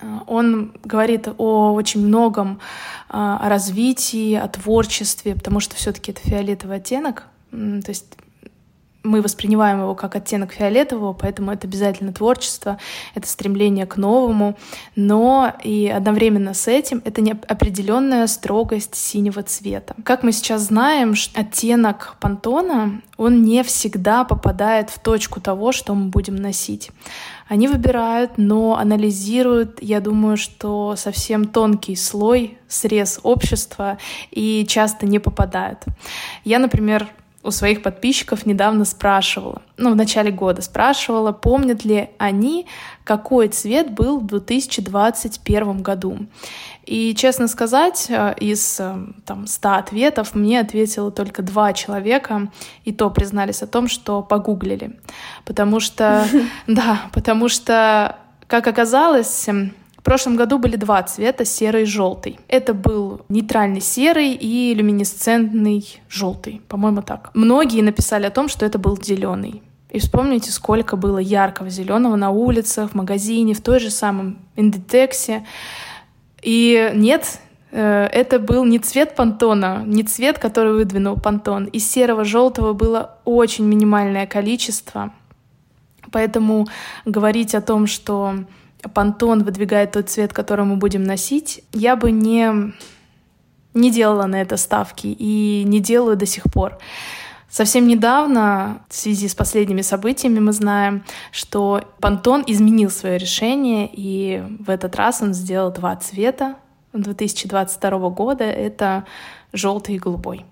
[0.00, 2.60] Э, он говорит о очень многом,
[3.08, 7.24] э, о развитии, о творчестве, потому что все-таки это фиолетовый оттенок.
[7.50, 8.06] То есть
[9.06, 12.78] мы воспринимаем его как оттенок фиолетового, поэтому это обязательно творчество,
[13.14, 14.56] это стремление к новому,
[14.94, 19.94] но и одновременно с этим это не определенная строгость синего цвета.
[20.04, 26.08] Как мы сейчас знаем, оттенок пантона, он не всегда попадает в точку того, что мы
[26.08, 26.90] будем носить.
[27.48, 33.98] Они выбирают, но анализируют, я думаю, что совсем тонкий слой, срез общества
[34.32, 35.84] и часто не попадают.
[36.44, 37.08] Я, например,
[37.46, 42.66] у своих подписчиков недавно спрашивала, ну, в начале года спрашивала, помнят ли они,
[43.04, 46.18] какой цвет был в 2021 году.
[46.84, 52.50] И, честно сказать, э, из э, там, 100 ответов мне ответило только два человека,
[52.84, 54.98] и то признались о том, что погуглили.
[55.44, 56.26] Потому что,
[56.66, 59.48] да, потому что, как оказалось,
[60.06, 62.38] прошлом году были два цвета, серый и желтый.
[62.46, 67.30] Это был нейтральный серый и люминесцентный желтый, по-моему, так.
[67.34, 69.62] Многие написали о том, что это был зеленый.
[69.90, 75.44] И вспомните, сколько было яркого зеленого на улицах, в магазине, в той же самом Индитексе.
[76.40, 77.40] И нет,
[77.72, 81.64] э, это был не цвет понтона, не цвет, который выдвинул понтон.
[81.64, 85.12] Из серого желтого было очень минимальное количество.
[86.12, 86.68] Поэтому
[87.04, 88.36] говорить о том, что
[88.94, 92.72] Пантон выдвигает тот цвет, который мы будем носить, я бы не,
[93.74, 96.78] не делала на это ставки и не делаю до сих пор.
[97.48, 104.42] Совсем недавно, в связи с последними событиями, мы знаем, что Пантон изменил свое решение, и
[104.58, 106.56] в этот раз он сделал два цвета
[106.92, 108.44] 2022 года.
[108.44, 109.04] Это
[109.52, 110.44] желтый и голубой.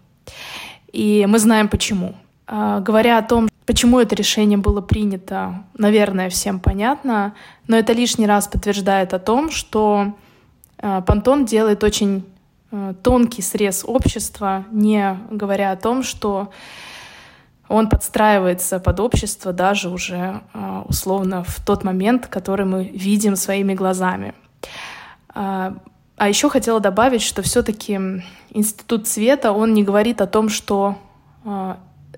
[0.93, 2.15] И мы знаем почему.
[2.47, 7.35] А, говоря о том, почему это решение было принято, наверное, всем понятно,
[7.67, 10.15] но это лишний раз подтверждает о том, что
[10.79, 12.25] а, Пантон делает очень
[12.71, 16.51] а, тонкий срез общества, не говоря о том, что
[17.69, 20.43] он подстраивается под общество даже уже
[20.87, 24.35] условно в тот момент, который мы видим своими глазами.
[26.17, 27.99] А еще хотела добавить, что все-таки
[28.51, 30.97] институт цвета, он не говорит о том, что
[31.45, 31.75] э,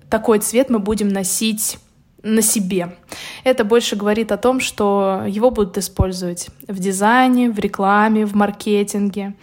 [0.09, 1.79] такой цвет мы будем носить
[2.23, 2.97] на себе.
[3.43, 9.35] Это больше говорит о том, что его будут использовать в дизайне, в рекламе, в маркетинге,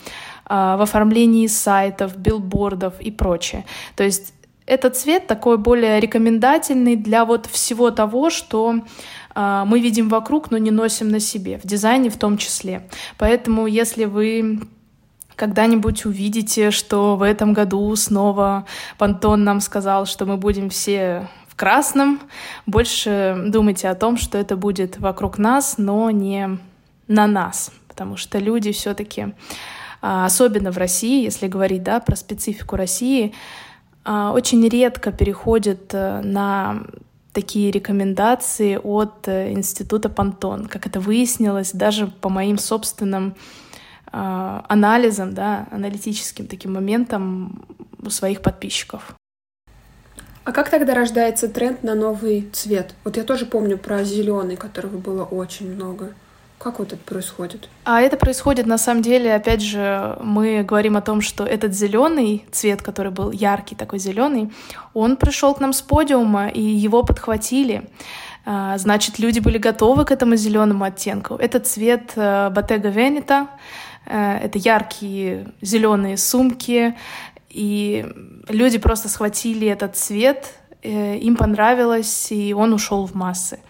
[0.48, 3.64] э, в оформлении сайтов, билбордов и прочее.
[3.96, 4.35] То есть
[4.66, 8.81] этот цвет такой более рекомендательный для вот всего того, что
[9.35, 12.88] а, мы видим вокруг, но не носим на себе, в дизайне в том числе.
[13.18, 14.61] Поэтому если вы
[15.37, 18.66] когда-нибудь увидите, что в этом году снова
[18.99, 22.20] Пантон нам сказал, что мы будем все в красном,
[22.66, 26.59] больше думайте о том, что это будет вокруг нас, но не
[27.07, 29.35] на нас, потому что люди все-таки,
[30.03, 33.35] а, особенно в России, если говорить да, про специфику России,
[34.05, 36.83] а, очень редко переходят э, на
[37.33, 40.66] такие рекомендации от э, института Пантон.
[40.66, 43.35] Как это выяснилось, даже по моим собственным
[44.14, 47.66] э, анализам, да, аналитическим таким моментам
[48.00, 49.14] у своих подписчиков.
[50.44, 52.94] А как тогда рождается тренд на новый цвет?
[53.03, 56.12] Вот я тоже помню про зеленый, которого было очень много.
[56.59, 57.68] Как вот это происходит?
[57.85, 62.44] А это происходит на самом деле, опять же, мы говорим о том, что этот зеленый
[62.53, 64.53] цвет, который был яркий такой зеленый,
[64.94, 67.90] он пришел к нам с подиума, и его подхватили.
[68.46, 71.35] А, значит, люди были готовы к этому зеленому оттенку.
[71.35, 73.48] Это цвет э, Bottega Veneta,
[74.07, 76.95] это яркие зеленые сумки,
[77.49, 78.05] и
[78.49, 83.61] люди просто схватили этот цвет, э, им понравилось, и он ушел в массы.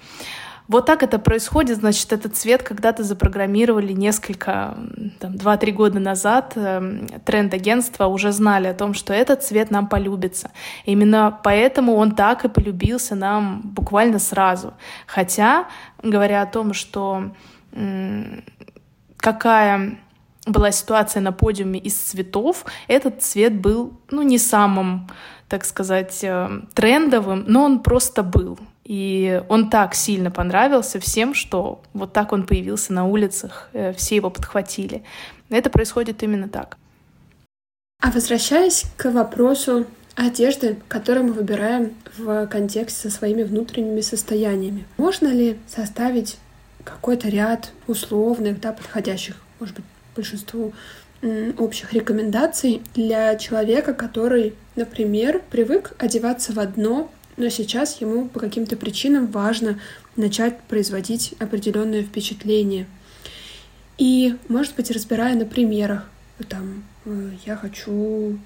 [0.66, 4.79] Вот так это происходит, значит, этот цвет когда-то запрограммировали несколько,
[5.20, 6.55] там, 2-3 года назад.
[6.57, 10.51] Эм, тренд-агентства уже знали о том, что этот цвет нам полюбится.
[10.87, 14.73] именно поэтому он так и полюбился нам буквально сразу.
[15.07, 15.68] Хотя,
[16.03, 17.35] говоря о том, что
[19.18, 19.99] какая
[20.46, 25.09] была ситуация на подиуме из цветов, этот цвет был, ну, не самым,
[25.48, 28.59] так сказать, э, трендовым, но он просто был.
[28.85, 34.16] И он так сильно понравился всем, что вот так он появился на улицах, э, все
[34.16, 35.02] его подхватили.
[35.48, 36.76] Это происходит именно так.
[38.02, 45.28] А возвращаясь к вопросу одежды, которую мы выбираем в контексте со своими внутренними состояниями, можно
[45.28, 46.37] ли составить
[46.85, 50.72] какой-то ряд условных, да, подходящих, может быть, большинству
[51.59, 58.77] общих рекомендаций для человека, который, например, привык одеваться в одно но сейчас ему по каким-то
[58.77, 59.81] причинам важно
[60.16, 62.87] начать производить определенное впечатление.
[63.98, 66.09] И, может быть, разбирая на примерах,
[66.48, 68.38] там, э, я хочу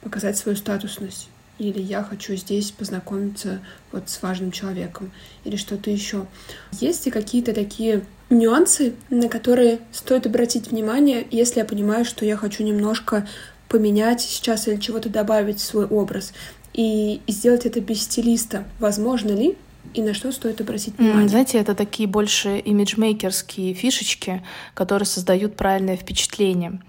[0.00, 3.60] показать свою статусность, или я хочу здесь познакомиться
[3.92, 5.12] вот с важным человеком,
[5.44, 6.26] или что-то еще.
[6.72, 12.36] Есть ли какие-то такие нюансы, на которые стоит обратить внимание, если я понимаю, что я
[12.36, 13.26] хочу немножко
[13.68, 16.32] поменять сейчас или чего-то добавить в свой образ
[16.72, 18.64] и сделать это без стилиста.
[18.78, 19.56] Возможно ли?
[19.94, 21.28] И на что стоит обратить внимание?
[21.28, 24.42] Знаете, это такие больше имиджмейкерские фишечки,
[24.74, 26.80] которые создают правильное впечатление.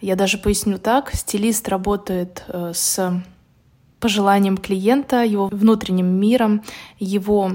[0.00, 1.14] Я даже поясню так.
[1.14, 3.22] Стилист работает э, с
[4.00, 6.62] пожеланием клиента, его внутренним миром,
[6.98, 7.52] его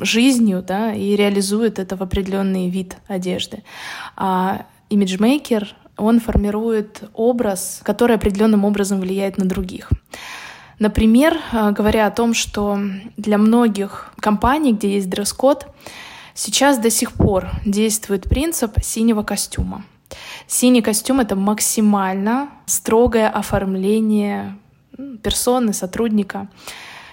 [0.00, 3.62] жизнью, да, и реализует это в определенный вид одежды.
[4.16, 9.90] А имиджмейкер, он формирует образ, который определенным образом влияет на других.
[10.78, 12.78] Например, э, говоря о том, что
[13.16, 15.66] для многих компаний, где есть дресс-код,
[16.34, 19.84] сейчас до сих пор действует принцип синего костюма.
[20.46, 24.56] Синий костюм— это максимально строгое оформление
[25.22, 26.48] персоны, сотрудника.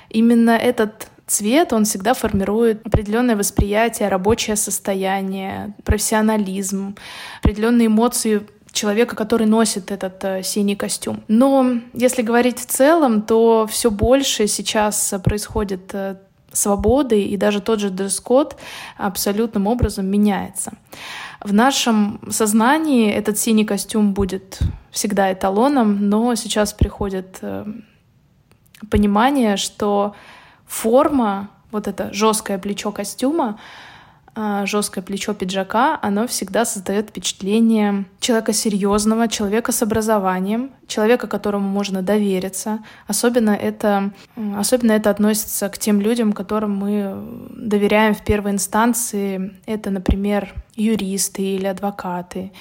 [0.10, 6.96] Именно этот цвет, он всегда формирует определенное восприятие, рабочее состояние, профессионализм,
[7.42, 11.24] определенные эмоции человека, который носит этот э, синий костюм.
[11.28, 16.18] Но если говорить в целом, то все больше сейчас происходит э,
[16.52, 18.56] свободы, и даже тот же дресс-код
[18.98, 20.74] абсолютным образом меняется.
[21.46, 24.58] В нашем сознании этот синий костюм будет
[24.90, 27.68] всегда эталоном, но сейчас приходят э,
[28.90, 30.16] понимание, что
[30.66, 33.60] форма, вот это жесткое плечо костюма,
[34.66, 42.02] жесткое плечо пиджака, оно всегда создает впечатление человека серьезного, человека с образованием, человека, которому можно
[42.02, 42.80] довериться.
[43.08, 44.12] Особенно это,
[44.58, 47.16] особенно это относится к тем людям, которым мы
[47.50, 49.54] доверяем в первой инстанции.
[49.66, 52.52] Это, например, юристы или адвокаты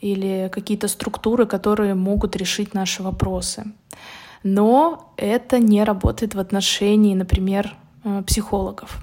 [0.00, 3.64] или какие-то структуры, которые могут решить наши вопросы.
[4.42, 8.98] Но это не работает в отношении, например, э, психологов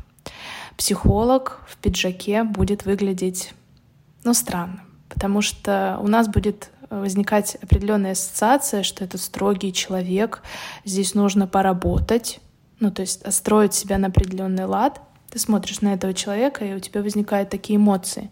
[0.80, 3.54] психолог в пиджаке будет выглядеть,
[4.24, 10.42] ну, странно, потому что у нас будет возникать определенная ассоциация, что это строгий человек,
[10.86, 12.40] здесь нужно поработать,
[12.80, 15.02] ну, то есть строить себя на определенный лад.
[15.30, 18.32] Ты смотришь на этого человека, и у тебя возникают такие эмоции.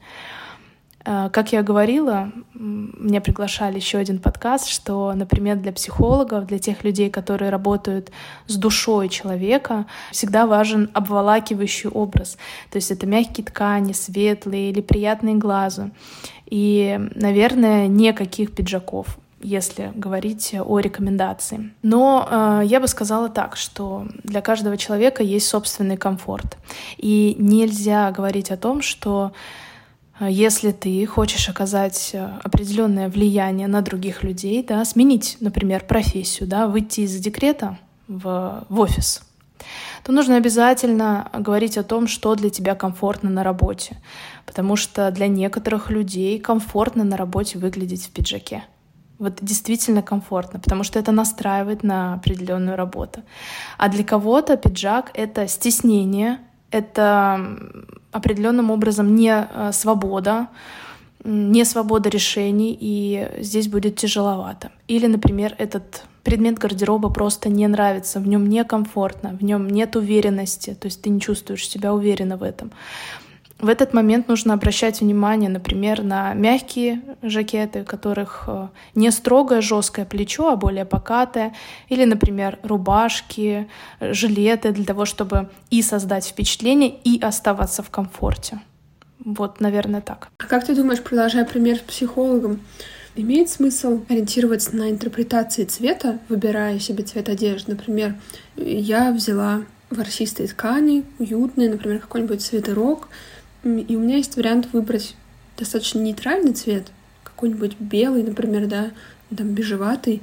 [1.09, 6.83] А, как я говорила, меня приглашали еще один подкаст, что, например, для психологов, для тех
[6.83, 8.11] людей, которые работают
[8.47, 12.37] с душой человека, всегда важен обволакивающий образ.
[12.71, 15.91] То есть это мягкие ткани, светлые или приятные глазу.
[16.45, 21.71] И, наверное, никаких пиджаков если говорить о рекомендации.
[21.83, 26.57] Но э, я бы сказала так, что для каждого человека есть собственный комфорт.
[26.97, 29.33] И нельзя говорить о том, что
[30.19, 36.67] если ты хочешь оказать э, определенное влияние на других людей, да, сменить, например, профессию, да,
[36.67, 39.21] выйти из декрета в, в офис,
[40.03, 43.97] то нужно обязательно говорить о том, что для тебя комфортно на работе.
[44.45, 48.63] Потому что для некоторых людей комфортно на работе выглядеть в пиджаке.
[49.19, 53.21] Вот действительно комфортно, потому что это настраивает на определенную работу.
[53.77, 56.39] А для кого-то пиджак— это стеснение,
[56.71, 57.57] это
[58.11, 60.47] определенным образом не э, свобода,
[61.23, 64.71] не свобода решений, и здесь будет тяжеловато.
[64.87, 70.73] Или, например, этот предмет гардероба просто не нравится, в нем некомфортно, в нем нет уверенности,
[70.73, 72.71] то есть ты не чувствуешь себя уверенно в этом.
[73.59, 79.61] В этот момент нужно обращать внимание, например, на мягкие жакеты, у которых э, не строгое
[79.61, 81.55] жесткое плечо, а более покатое,
[81.89, 83.67] или, например, рубашки,
[83.99, 88.61] жилеты для того, чтобы и создать впечатление, и оставаться в комфорте.
[89.25, 90.29] Вот, наверное, так.
[90.37, 92.59] А как ты думаешь, продолжая пример с психологом,
[93.15, 97.71] имеет смысл ориентироваться на интерпретации цвета, выбирая себе цвет одежды?
[97.71, 98.15] Например,
[98.55, 103.07] я взяла ворсистые ткани, уютные, например, какой-нибудь свитерок,
[103.63, 105.15] и у меня есть вариант выбрать
[105.57, 106.91] достаточно нейтральный цвет,
[107.23, 108.91] какой-нибудь белый, например, да,
[109.35, 110.21] там бежеватый,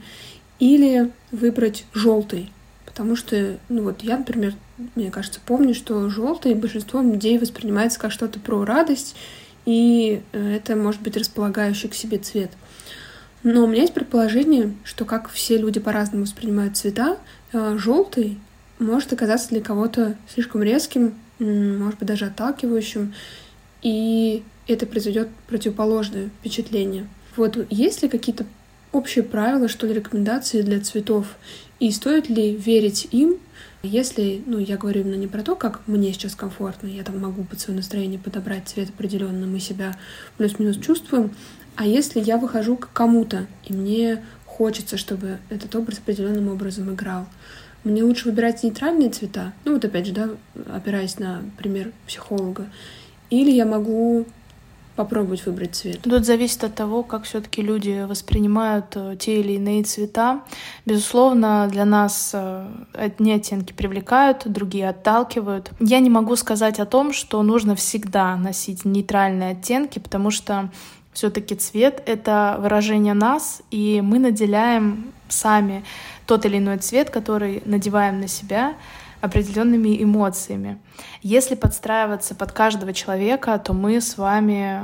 [0.58, 2.50] или выбрать желтый.
[2.86, 4.54] Потому что, ну вот я, например,
[4.94, 9.16] мне кажется, помню, что желтый большинством людей воспринимается как что-то про радость,
[9.66, 12.50] и э, это может быть располагающий к себе цвет.
[13.42, 17.18] Но у меня есть предположение, что как все люди по-разному воспринимают цвета,
[17.52, 18.38] э, желтый
[18.78, 23.14] может оказаться для кого-то слишком резким, может быть, даже отталкивающим,
[23.82, 27.06] и это произведет противоположное впечатление.
[27.36, 28.46] Вот есть ли какие-то
[28.92, 31.26] общие правила, что ли, рекомендации для цветов?
[31.80, 33.36] И стоит ли верить им,
[33.82, 37.44] если, ну, я говорю именно не про то, как мне сейчас комфортно, я там могу
[37.44, 39.98] под свое настроение подобрать цвет определенно, мы себя
[40.38, 41.32] плюс-минус чувствуем,
[41.76, 47.26] а если я выхожу к кому-то, и мне хочется, чтобы этот образ определенным образом играл,
[47.84, 50.30] мне лучше выбирать нейтральные цвета, ну вот опять же, да,
[50.74, 52.66] опираясь на пример психолога,
[53.30, 54.26] или я могу
[54.96, 56.02] попробовать выбрать цвет.
[56.02, 60.42] Тут зависит от того, как все-таки люди воспринимают э, те или иные цвета.
[60.86, 65.70] Безусловно, для нас э, одни оттенки привлекают, другие отталкивают.
[65.80, 70.70] Я не могу сказать о том, что нужно всегда носить нейтральные оттенки, потому что
[71.12, 75.84] все-таки цвет— это выражение нас, и мы наделяем сами
[76.26, 78.74] тот или иной цвет, который надеваем на себя,
[79.20, 80.78] определенными эмоциями.
[81.22, 84.82] Если подстраиваться под каждого человека, то мы с вами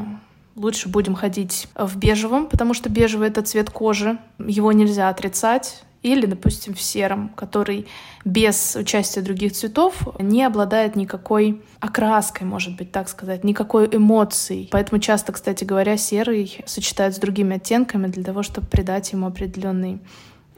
[0.57, 6.25] лучше будем ходить в бежевом, потому что бежевый— это цвет кожи, его нельзя отрицать, или,
[6.25, 7.87] допустим, в сером, который
[8.25, 14.69] без участия других цветов не обладает никакой окраской, может быть, так сказать, никакой эмоцией.
[14.73, 20.01] Поэтому часто, кстати говоря, серый сочетают с другими оттенками для того, чтобы придать ему определенный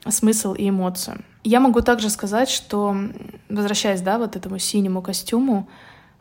[0.08, 1.24] смысл и эмоцию.
[1.44, 2.96] Я могу также сказать, что,
[3.48, 5.68] возвращаясь, да, вот этому синему костюму,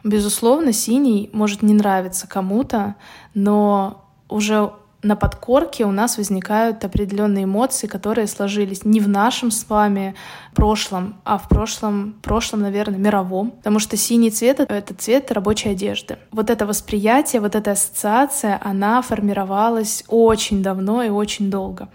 [0.03, 2.95] безусловно, синий может не нравиться кому-то,
[3.33, 4.71] но уже
[5.03, 10.15] на подкорке у нас возникают определенные эмоции, которые сложились не в нашем с вами
[10.53, 13.51] прошлом, а в прошлом, прошлом, наверное, мировом.
[13.51, 16.17] Потому что синий цвет— это цвет рабочей одежды.
[16.31, 21.89] Вот это восприятие, вот эта ассоциация, она формировалась очень давно и очень долго.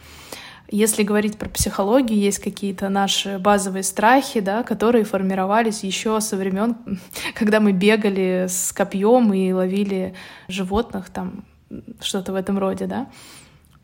[0.68, 6.76] Если говорить про психологию, есть какие-то наши базовые страхи, да, которые формировались еще со времен,
[7.34, 10.14] когда мы бегали с копьем и ловили
[10.48, 11.44] животных, там
[12.00, 13.06] что-то в этом роде, да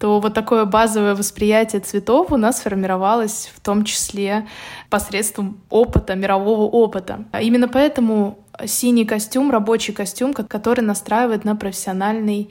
[0.03, 4.49] то вот такое базовое восприятие цветов у нас формировалось в том числе
[4.91, 7.25] посредством опыта, мирового опыта.
[7.41, 12.51] Именно поэтому синий костюм, рабочий костюм, который настраивает на профессиональный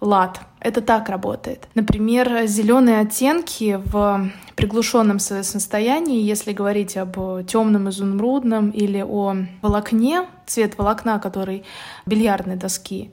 [0.00, 0.40] лад.
[0.60, 1.68] Это так работает.
[1.74, 10.76] Например, зеленые оттенки в приглушенном состоянии, если говорить об темном изумрудном или о волокне, цвет
[10.76, 11.64] волокна, который
[12.04, 13.12] бильярдной доски,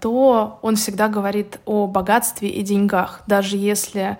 [0.00, 4.18] то он всегда говорит о богатстве и деньгах, даже если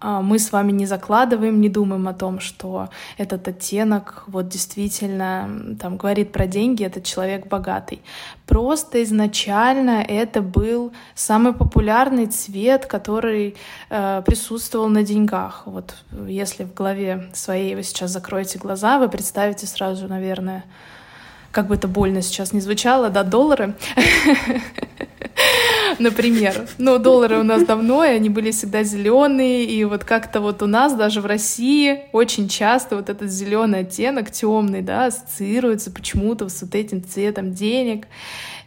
[0.00, 5.96] мы с вами не закладываем, не думаем о том, что этот оттенок вот действительно там
[5.96, 8.02] говорит про деньги, этот человек богатый.
[8.46, 13.56] Просто изначально это был самый популярный цвет, который
[13.90, 15.62] э, присутствовал на деньгах.
[15.66, 15.94] Вот
[16.26, 20.64] если в голове своей вы сейчас закроете глаза, вы представите сразу, наверное,
[21.54, 23.74] как бы это больно сейчас не звучало, да, доллары.
[26.00, 26.66] Например.
[26.78, 30.66] Но доллары у нас давно, и они были всегда зеленые, и вот как-то вот у
[30.66, 36.62] нас даже в России очень часто вот этот зеленый оттенок темный, да, ассоциируется почему-то с
[36.62, 38.08] вот этим цветом денег.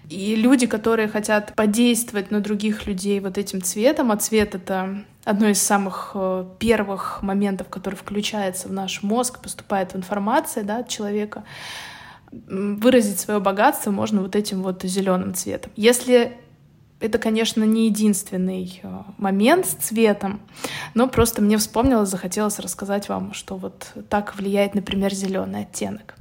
[0.09, 5.49] И люди, которые хотят подействовать на других людей вот этим цветом, а цвет— это одно
[5.49, 11.43] из самых э, первых моментов, который включается в наш мозг, поступает информация да, от человека,
[12.31, 15.71] выразить свое богатство можно вот этим вот зеленым цветом.
[15.75, 16.37] Если
[16.99, 20.39] это, конечно, не единственный э, момент с цветом,
[20.95, 26.15] но просто мне вспомнилось, захотелось рассказать вам, что вот так влияет, например, зеленый оттенок.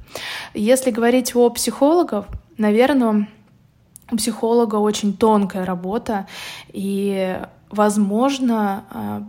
[0.53, 2.27] Если говорить о психологах,
[2.57, 3.27] наверное,
[4.11, 6.27] у психолога очень тонкая работа,
[6.69, 7.39] и,
[7.71, 9.21] возможно, э,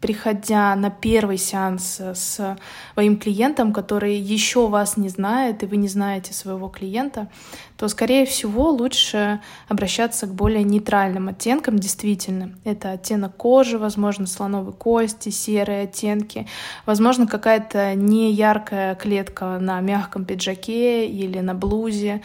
[0.00, 2.56] приходя на первый сеанс с
[2.94, 7.28] своим клиентом, который еще вас не знает, и вы не знаете своего клиента,
[7.76, 12.54] то, скорее всего, лучше обращаться к более нейтральным оттенкам, действительно.
[12.64, 16.46] Это оттенок кожи, возможно, слоновой кости, серые оттенки,
[16.86, 22.22] возможно, какая-то неяркая клетка на мягком пиджаке или на блузе,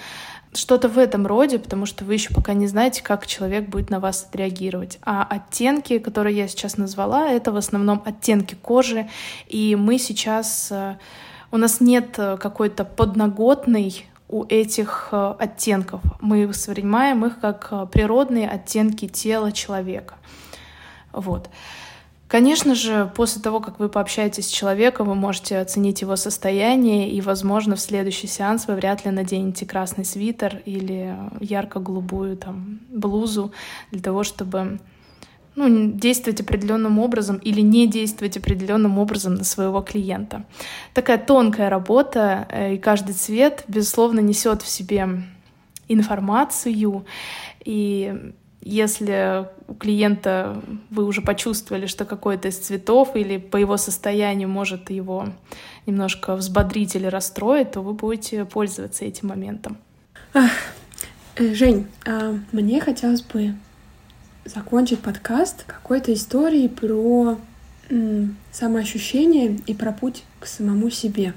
[0.56, 4.00] что-то в этом роде, потому что вы еще пока не знаете, как человек будет на
[4.00, 5.00] вас отреагировать.
[5.04, 9.10] А оттенки, которые я сейчас назвала, это в основном оттенки кожи,
[9.48, 10.70] и мы сейчас...
[10.72, 10.98] Э,
[11.52, 16.02] у нас нет э, какой-то подноготной у этих э, оттенков.
[16.22, 20.16] Мы воспринимаем их как природные оттенки тела человека.
[21.12, 21.50] Вот.
[22.36, 27.22] Конечно же, после того, как вы пообщаетесь с человеком, вы можете оценить его состояние, и,
[27.22, 33.54] возможно, в следующий сеанс вы вряд ли наденете красный свитер или ярко-голубую там, блузу
[33.92, 34.82] для того, чтобы
[35.56, 40.44] ну, действовать определенным образом или не действовать определенным образом на своего клиента.
[40.94, 45.24] Такая тонкая работа, э, и каждый цвет, безусловно, несет в себе
[45.88, 47.06] информацию,
[47.64, 48.34] и
[48.66, 50.60] если у клиента
[50.90, 55.28] вы уже почувствовали, что какой-то из цветов или по его состоянию может его
[55.86, 59.78] немножко взбодрить или расстроить, то вы будете пользоваться этим моментом.
[60.34, 60.50] Ах,
[61.36, 63.54] э, Жень, а мне хотелось бы
[64.46, 67.38] закончить подкаст какой-то историей про
[68.52, 71.34] самоощущение и про путь к самому себе.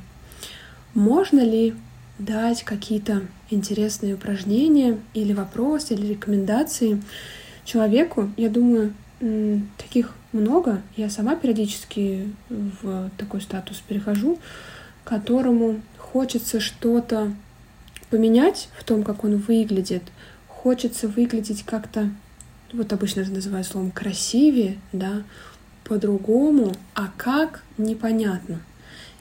[0.94, 1.74] Можно ли
[2.18, 7.02] дать какие-то интересные упражнения или вопросы, или рекомендации
[7.64, 8.30] человеку.
[8.36, 8.92] Я думаю,
[9.76, 10.82] таких много.
[10.96, 14.38] Я сама периодически в такой статус перехожу,
[15.04, 17.32] которому хочется что-то
[18.10, 20.02] поменять в том, как он выглядит.
[20.48, 22.10] Хочется выглядеть как-то,
[22.72, 25.22] вот обычно это называют словом красивее, да,
[25.84, 28.60] по-другому, а как непонятно.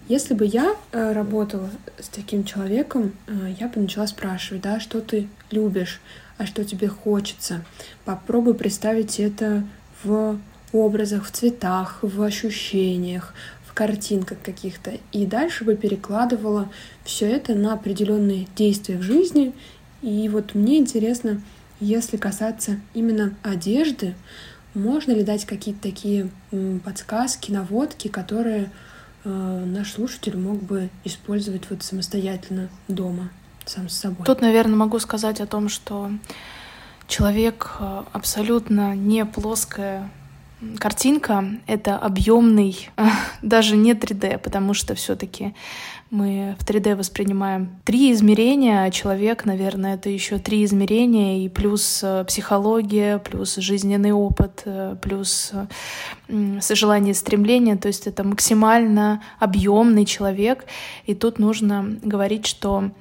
[0.07, 5.01] Если бы я э, работала с таким человеком, э, я бы начала спрашивать, да, что
[5.01, 5.99] ты любишь,
[6.37, 7.65] а что тебе хочется.
[8.05, 9.65] Попробуй представить это
[10.03, 10.39] в
[10.71, 13.33] образах, в цветах, в ощущениях,
[13.65, 14.93] в картинках каких-то.
[15.11, 16.69] И дальше бы перекладывала
[17.03, 19.53] все это на определенные действия в жизни.
[20.01, 21.41] И вот мне интересно,
[21.81, 24.15] если касаться именно одежды,
[24.73, 26.29] можно ли дать какие-то такие
[26.85, 28.71] подсказки, наводки, которые
[29.27, 33.29] наш слушатель мог бы использовать вот самостоятельно дома,
[33.65, 34.25] сам с собой.
[34.25, 36.11] Тут, наверное, могу сказать о том, что
[37.07, 40.09] человек э, абсолютно не плоская
[40.79, 42.89] картинка— это объемный,
[43.41, 45.53] даже не 3D, потому что все-таки
[46.09, 52.01] мы в 3D воспринимаем три измерения, а человек, наверное, это еще три измерения, и плюс
[52.03, 55.51] э, психология, плюс жизненный опыт, э, плюс
[56.29, 60.65] желание стремление, то есть это максимально объемный человек.
[61.05, 62.91] И тут нужно говорить, что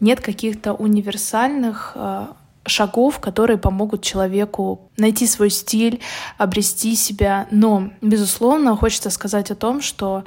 [0.00, 2.26] нет каких-то универсальных э,
[2.66, 6.00] шагов, которые помогут человеку найти свой стиль,
[6.36, 7.46] обрести себя.
[7.50, 10.24] Но, безусловно, хочется сказать о том, что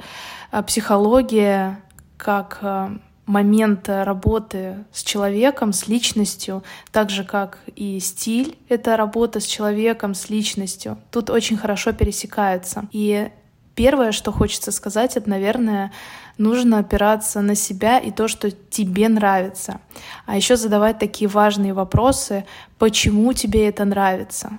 [0.50, 1.80] э, психология
[2.22, 2.90] как э,
[3.26, 6.62] момент работы с человеком, с личностью,
[6.92, 10.98] так же как и стиль— это работа с человеком, с личностью.
[11.10, 12.84] Тут очень хорошо пересекаются.
[12.92, 13.28] И
[13.74, 15.90] первое, что хочется сказать, это, наверное,
[16.38, 19.80] нужно опираться на себя и то, что тебе нравится.
[20.24, 22.44] А еще задавать такие важные вопросы,
[22.78, 24.58] почему тебе это нравится,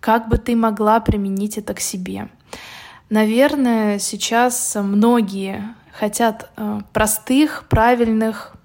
[0.00, 2.28] как бы ты могла применить это к себе.
[3.10, 8.56] Наверное, сейчас многие хотят э, простых, правильных,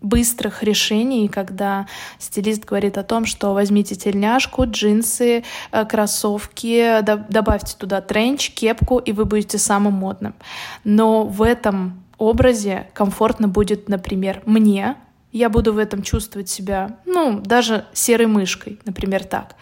[0.00, 1.86] быстрых решений, когда
[2.18, 9.12] стилист говорит о том, что возьмите тельняшку, джинсы, э, кроссовки, добавьте туда тренч, кепку, и
[9.12, 10.34] вы будете самым модным.
[10.84, 14.96] Но в этом образе комфортно будет, например, мне,
[15.32, 19.56] я буду в этом чувствовать себя, ну, даже серой мышкой, например, так.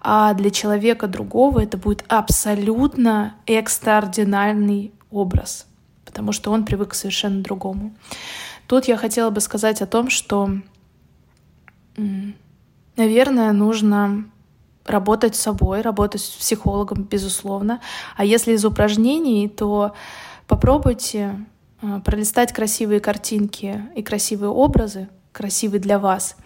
[0.00, 5.66] А для человека другого это будет абсолютно экстраординарный образ,
[6.12, 7.94] потому что он привык к совершенно другому.
[8.66, 10.50] Тут я хотела бы сказать о том, что,
[12.96, 14.26] наверное, нужно
[14.84, 17.80] работать с собой, работать с психологом, безусловно.
[18.14, 19.94] А если из упражнений, то
[20.46, 21.46] попробуйте
[21.80, 26.36] э, пролистать красивые картинки и красивые образы, красивые для вас,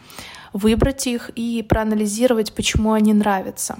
[0.52, 3.78] выбрать их и проанализировать, почему они нравятся.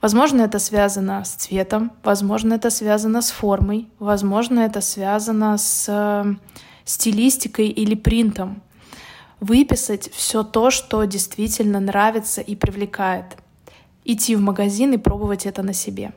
[0.00, 6.36] Возможно, это связано с цветом, возможно, это связано с формой, возможно, это связано с
[6.84, 8.62] стилистикой или принтом.
[9.40, 13.36] Выписать все то, что действительно нравится и привлекает.
[14.04, 16.12] Идти в магазин и пробовать это на себе.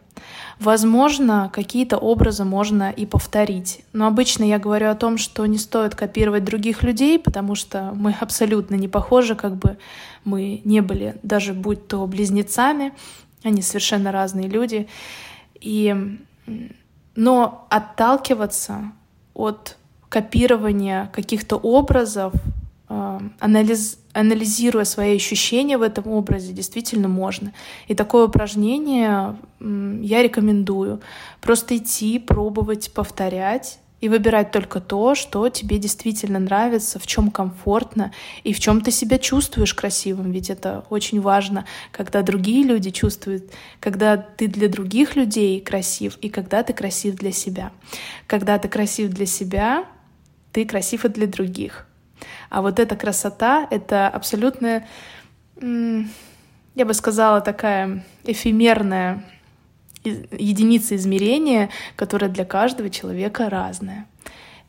[0.60, 3.84] Возможно, какие-то образы можно и повторить.
[3.94, 8.16] Но обычно я говорю о том, что не стоит копировать других людей, потому что мы
[8.20, 9.78] абсолютно не похожи, как бы
[10.24, 12.94] мы не были, даже будь то близнецами,
[13.44, 14.88] они совершенно разные люди.
[15.60, 15.96] И...
[17.14, 18.94] Но отталкиваться
[19.34, 19.78] от
[20.08, 22.34] копирования каких-то образов,
[22.88, 27.54] э, анализ, анализируя свои ощущения в этом образе, действительно можно.
[27.90, 31.02] И такое упражнение я рекомендую.
[31.42, 38.12] Просто идти, пробовать, повторять и выбирать только то, что тебе действительно нравится, в чем комфортно
[38.44, 40.32] и в чем ты себя чувствуешь красивым.
[40.32, 46.30] Ведь это очень важно, когда другие люди чувствуют, когда ты для других людей красив и
[46.30, 47.72] когда ты красив для себя.
[48.28, 49.86] Когда ты красив для себя,
[50.52, 51.88] ты красив и для других.
[52.50, 54.86] А вот эта красота— это абсолютно,
[55.62, 59.24] я бы сказала, такая эфемерная
[60.04, 64.08] единица измерения, которая для каждого человека разная.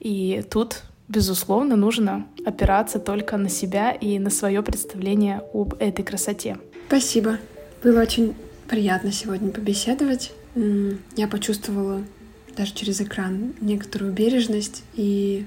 [0.01, 6.59] И тут, безусловно, нужно опираться только на себя и на свое представление об этой красоте.
[6.89, 7.39] Спасибо.
[7.83, 8.35] Было очень
[8.69, 10.33] приятно сегодня побеседовать.
[11.17, 12.03] Я почувствовала
[12.57, 15.47] даже через экран некоторую бережность и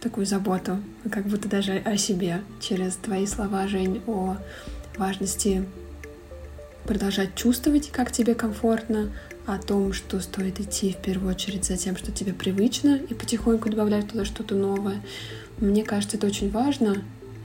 [0.00, 0.78] такую заботу,
[1.10, 4.36] как будто даже о себе, через твои слова, Жень, о
[4.96, 5.64] важности
[6.86, 9.10] продолжать чувствовать, как тебе комфортно,
[9.46, 13.70] о том, что стоит идти в первую очередь за тем, что тебе привычно, и потихоньку
[13.70, 15.00] добавлять туда что-то новое.
[15.58, 16.96] Мне кажется, это очень важно,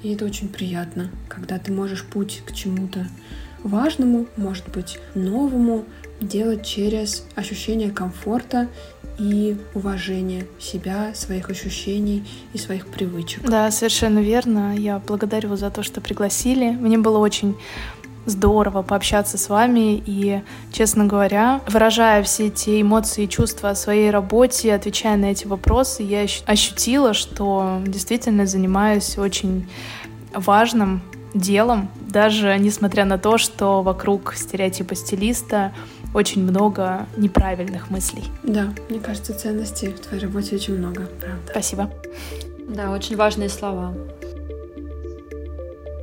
[0.02, 3.08] и это очень приятно, когда ты можешь путь к чему-то
[3.64, 5.86] важному, может быть, новому,
[6.20, 8.68] делать через ощущение комфорта
[9.20, 12.24] и уважения себя, своих ощущений
[12.54, 13.44] и своих привычек.
[13.44, 14.76] Да, совершенно верно.
[14.76, 16.72] Я благодарю за то, что пригласили.
[16.72, 17.56] Мне было очень
[18.26, 20.42] здорово пообщаться с вами и,
[20.72, 26.04] честно говоря, выражая все эти эмоции и чувства о своей работе, отвечая на эти вопросы,
[26.04, 29.68] я ощутила, что действительно занимаюсь очень
[30.34, 31.02] важным
[31.34, 35.72] делом, даже несмотря на то, что вокруг стереотипа стилиста
[36.14, 38.24] очень много неправильных мыслей.
[38.44, 41.52] Да, мне кажется, ценностей в твоей работе очень много, правда.
[41.52, 41.90] Спасибо.
[42.68, 43.94] Да, очень важные слова.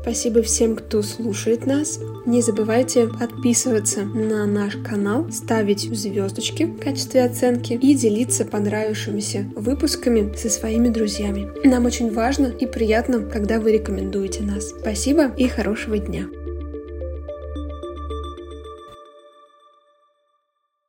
[0.02, 2.00] Спасибо всем, кто слушает нас.
[2.26, 10.34] Не забывайте подписываться на наш канал, ставить звездочки в качестве оценки и делиться понравившимися выпусками
[10.36, 11.48] со своими друзьями.
[11.64, 14.70] Нам очень важно и приятно, когда вы рекомендуете нас.
[14.80, 16.28] Спасибо и хорошего дня!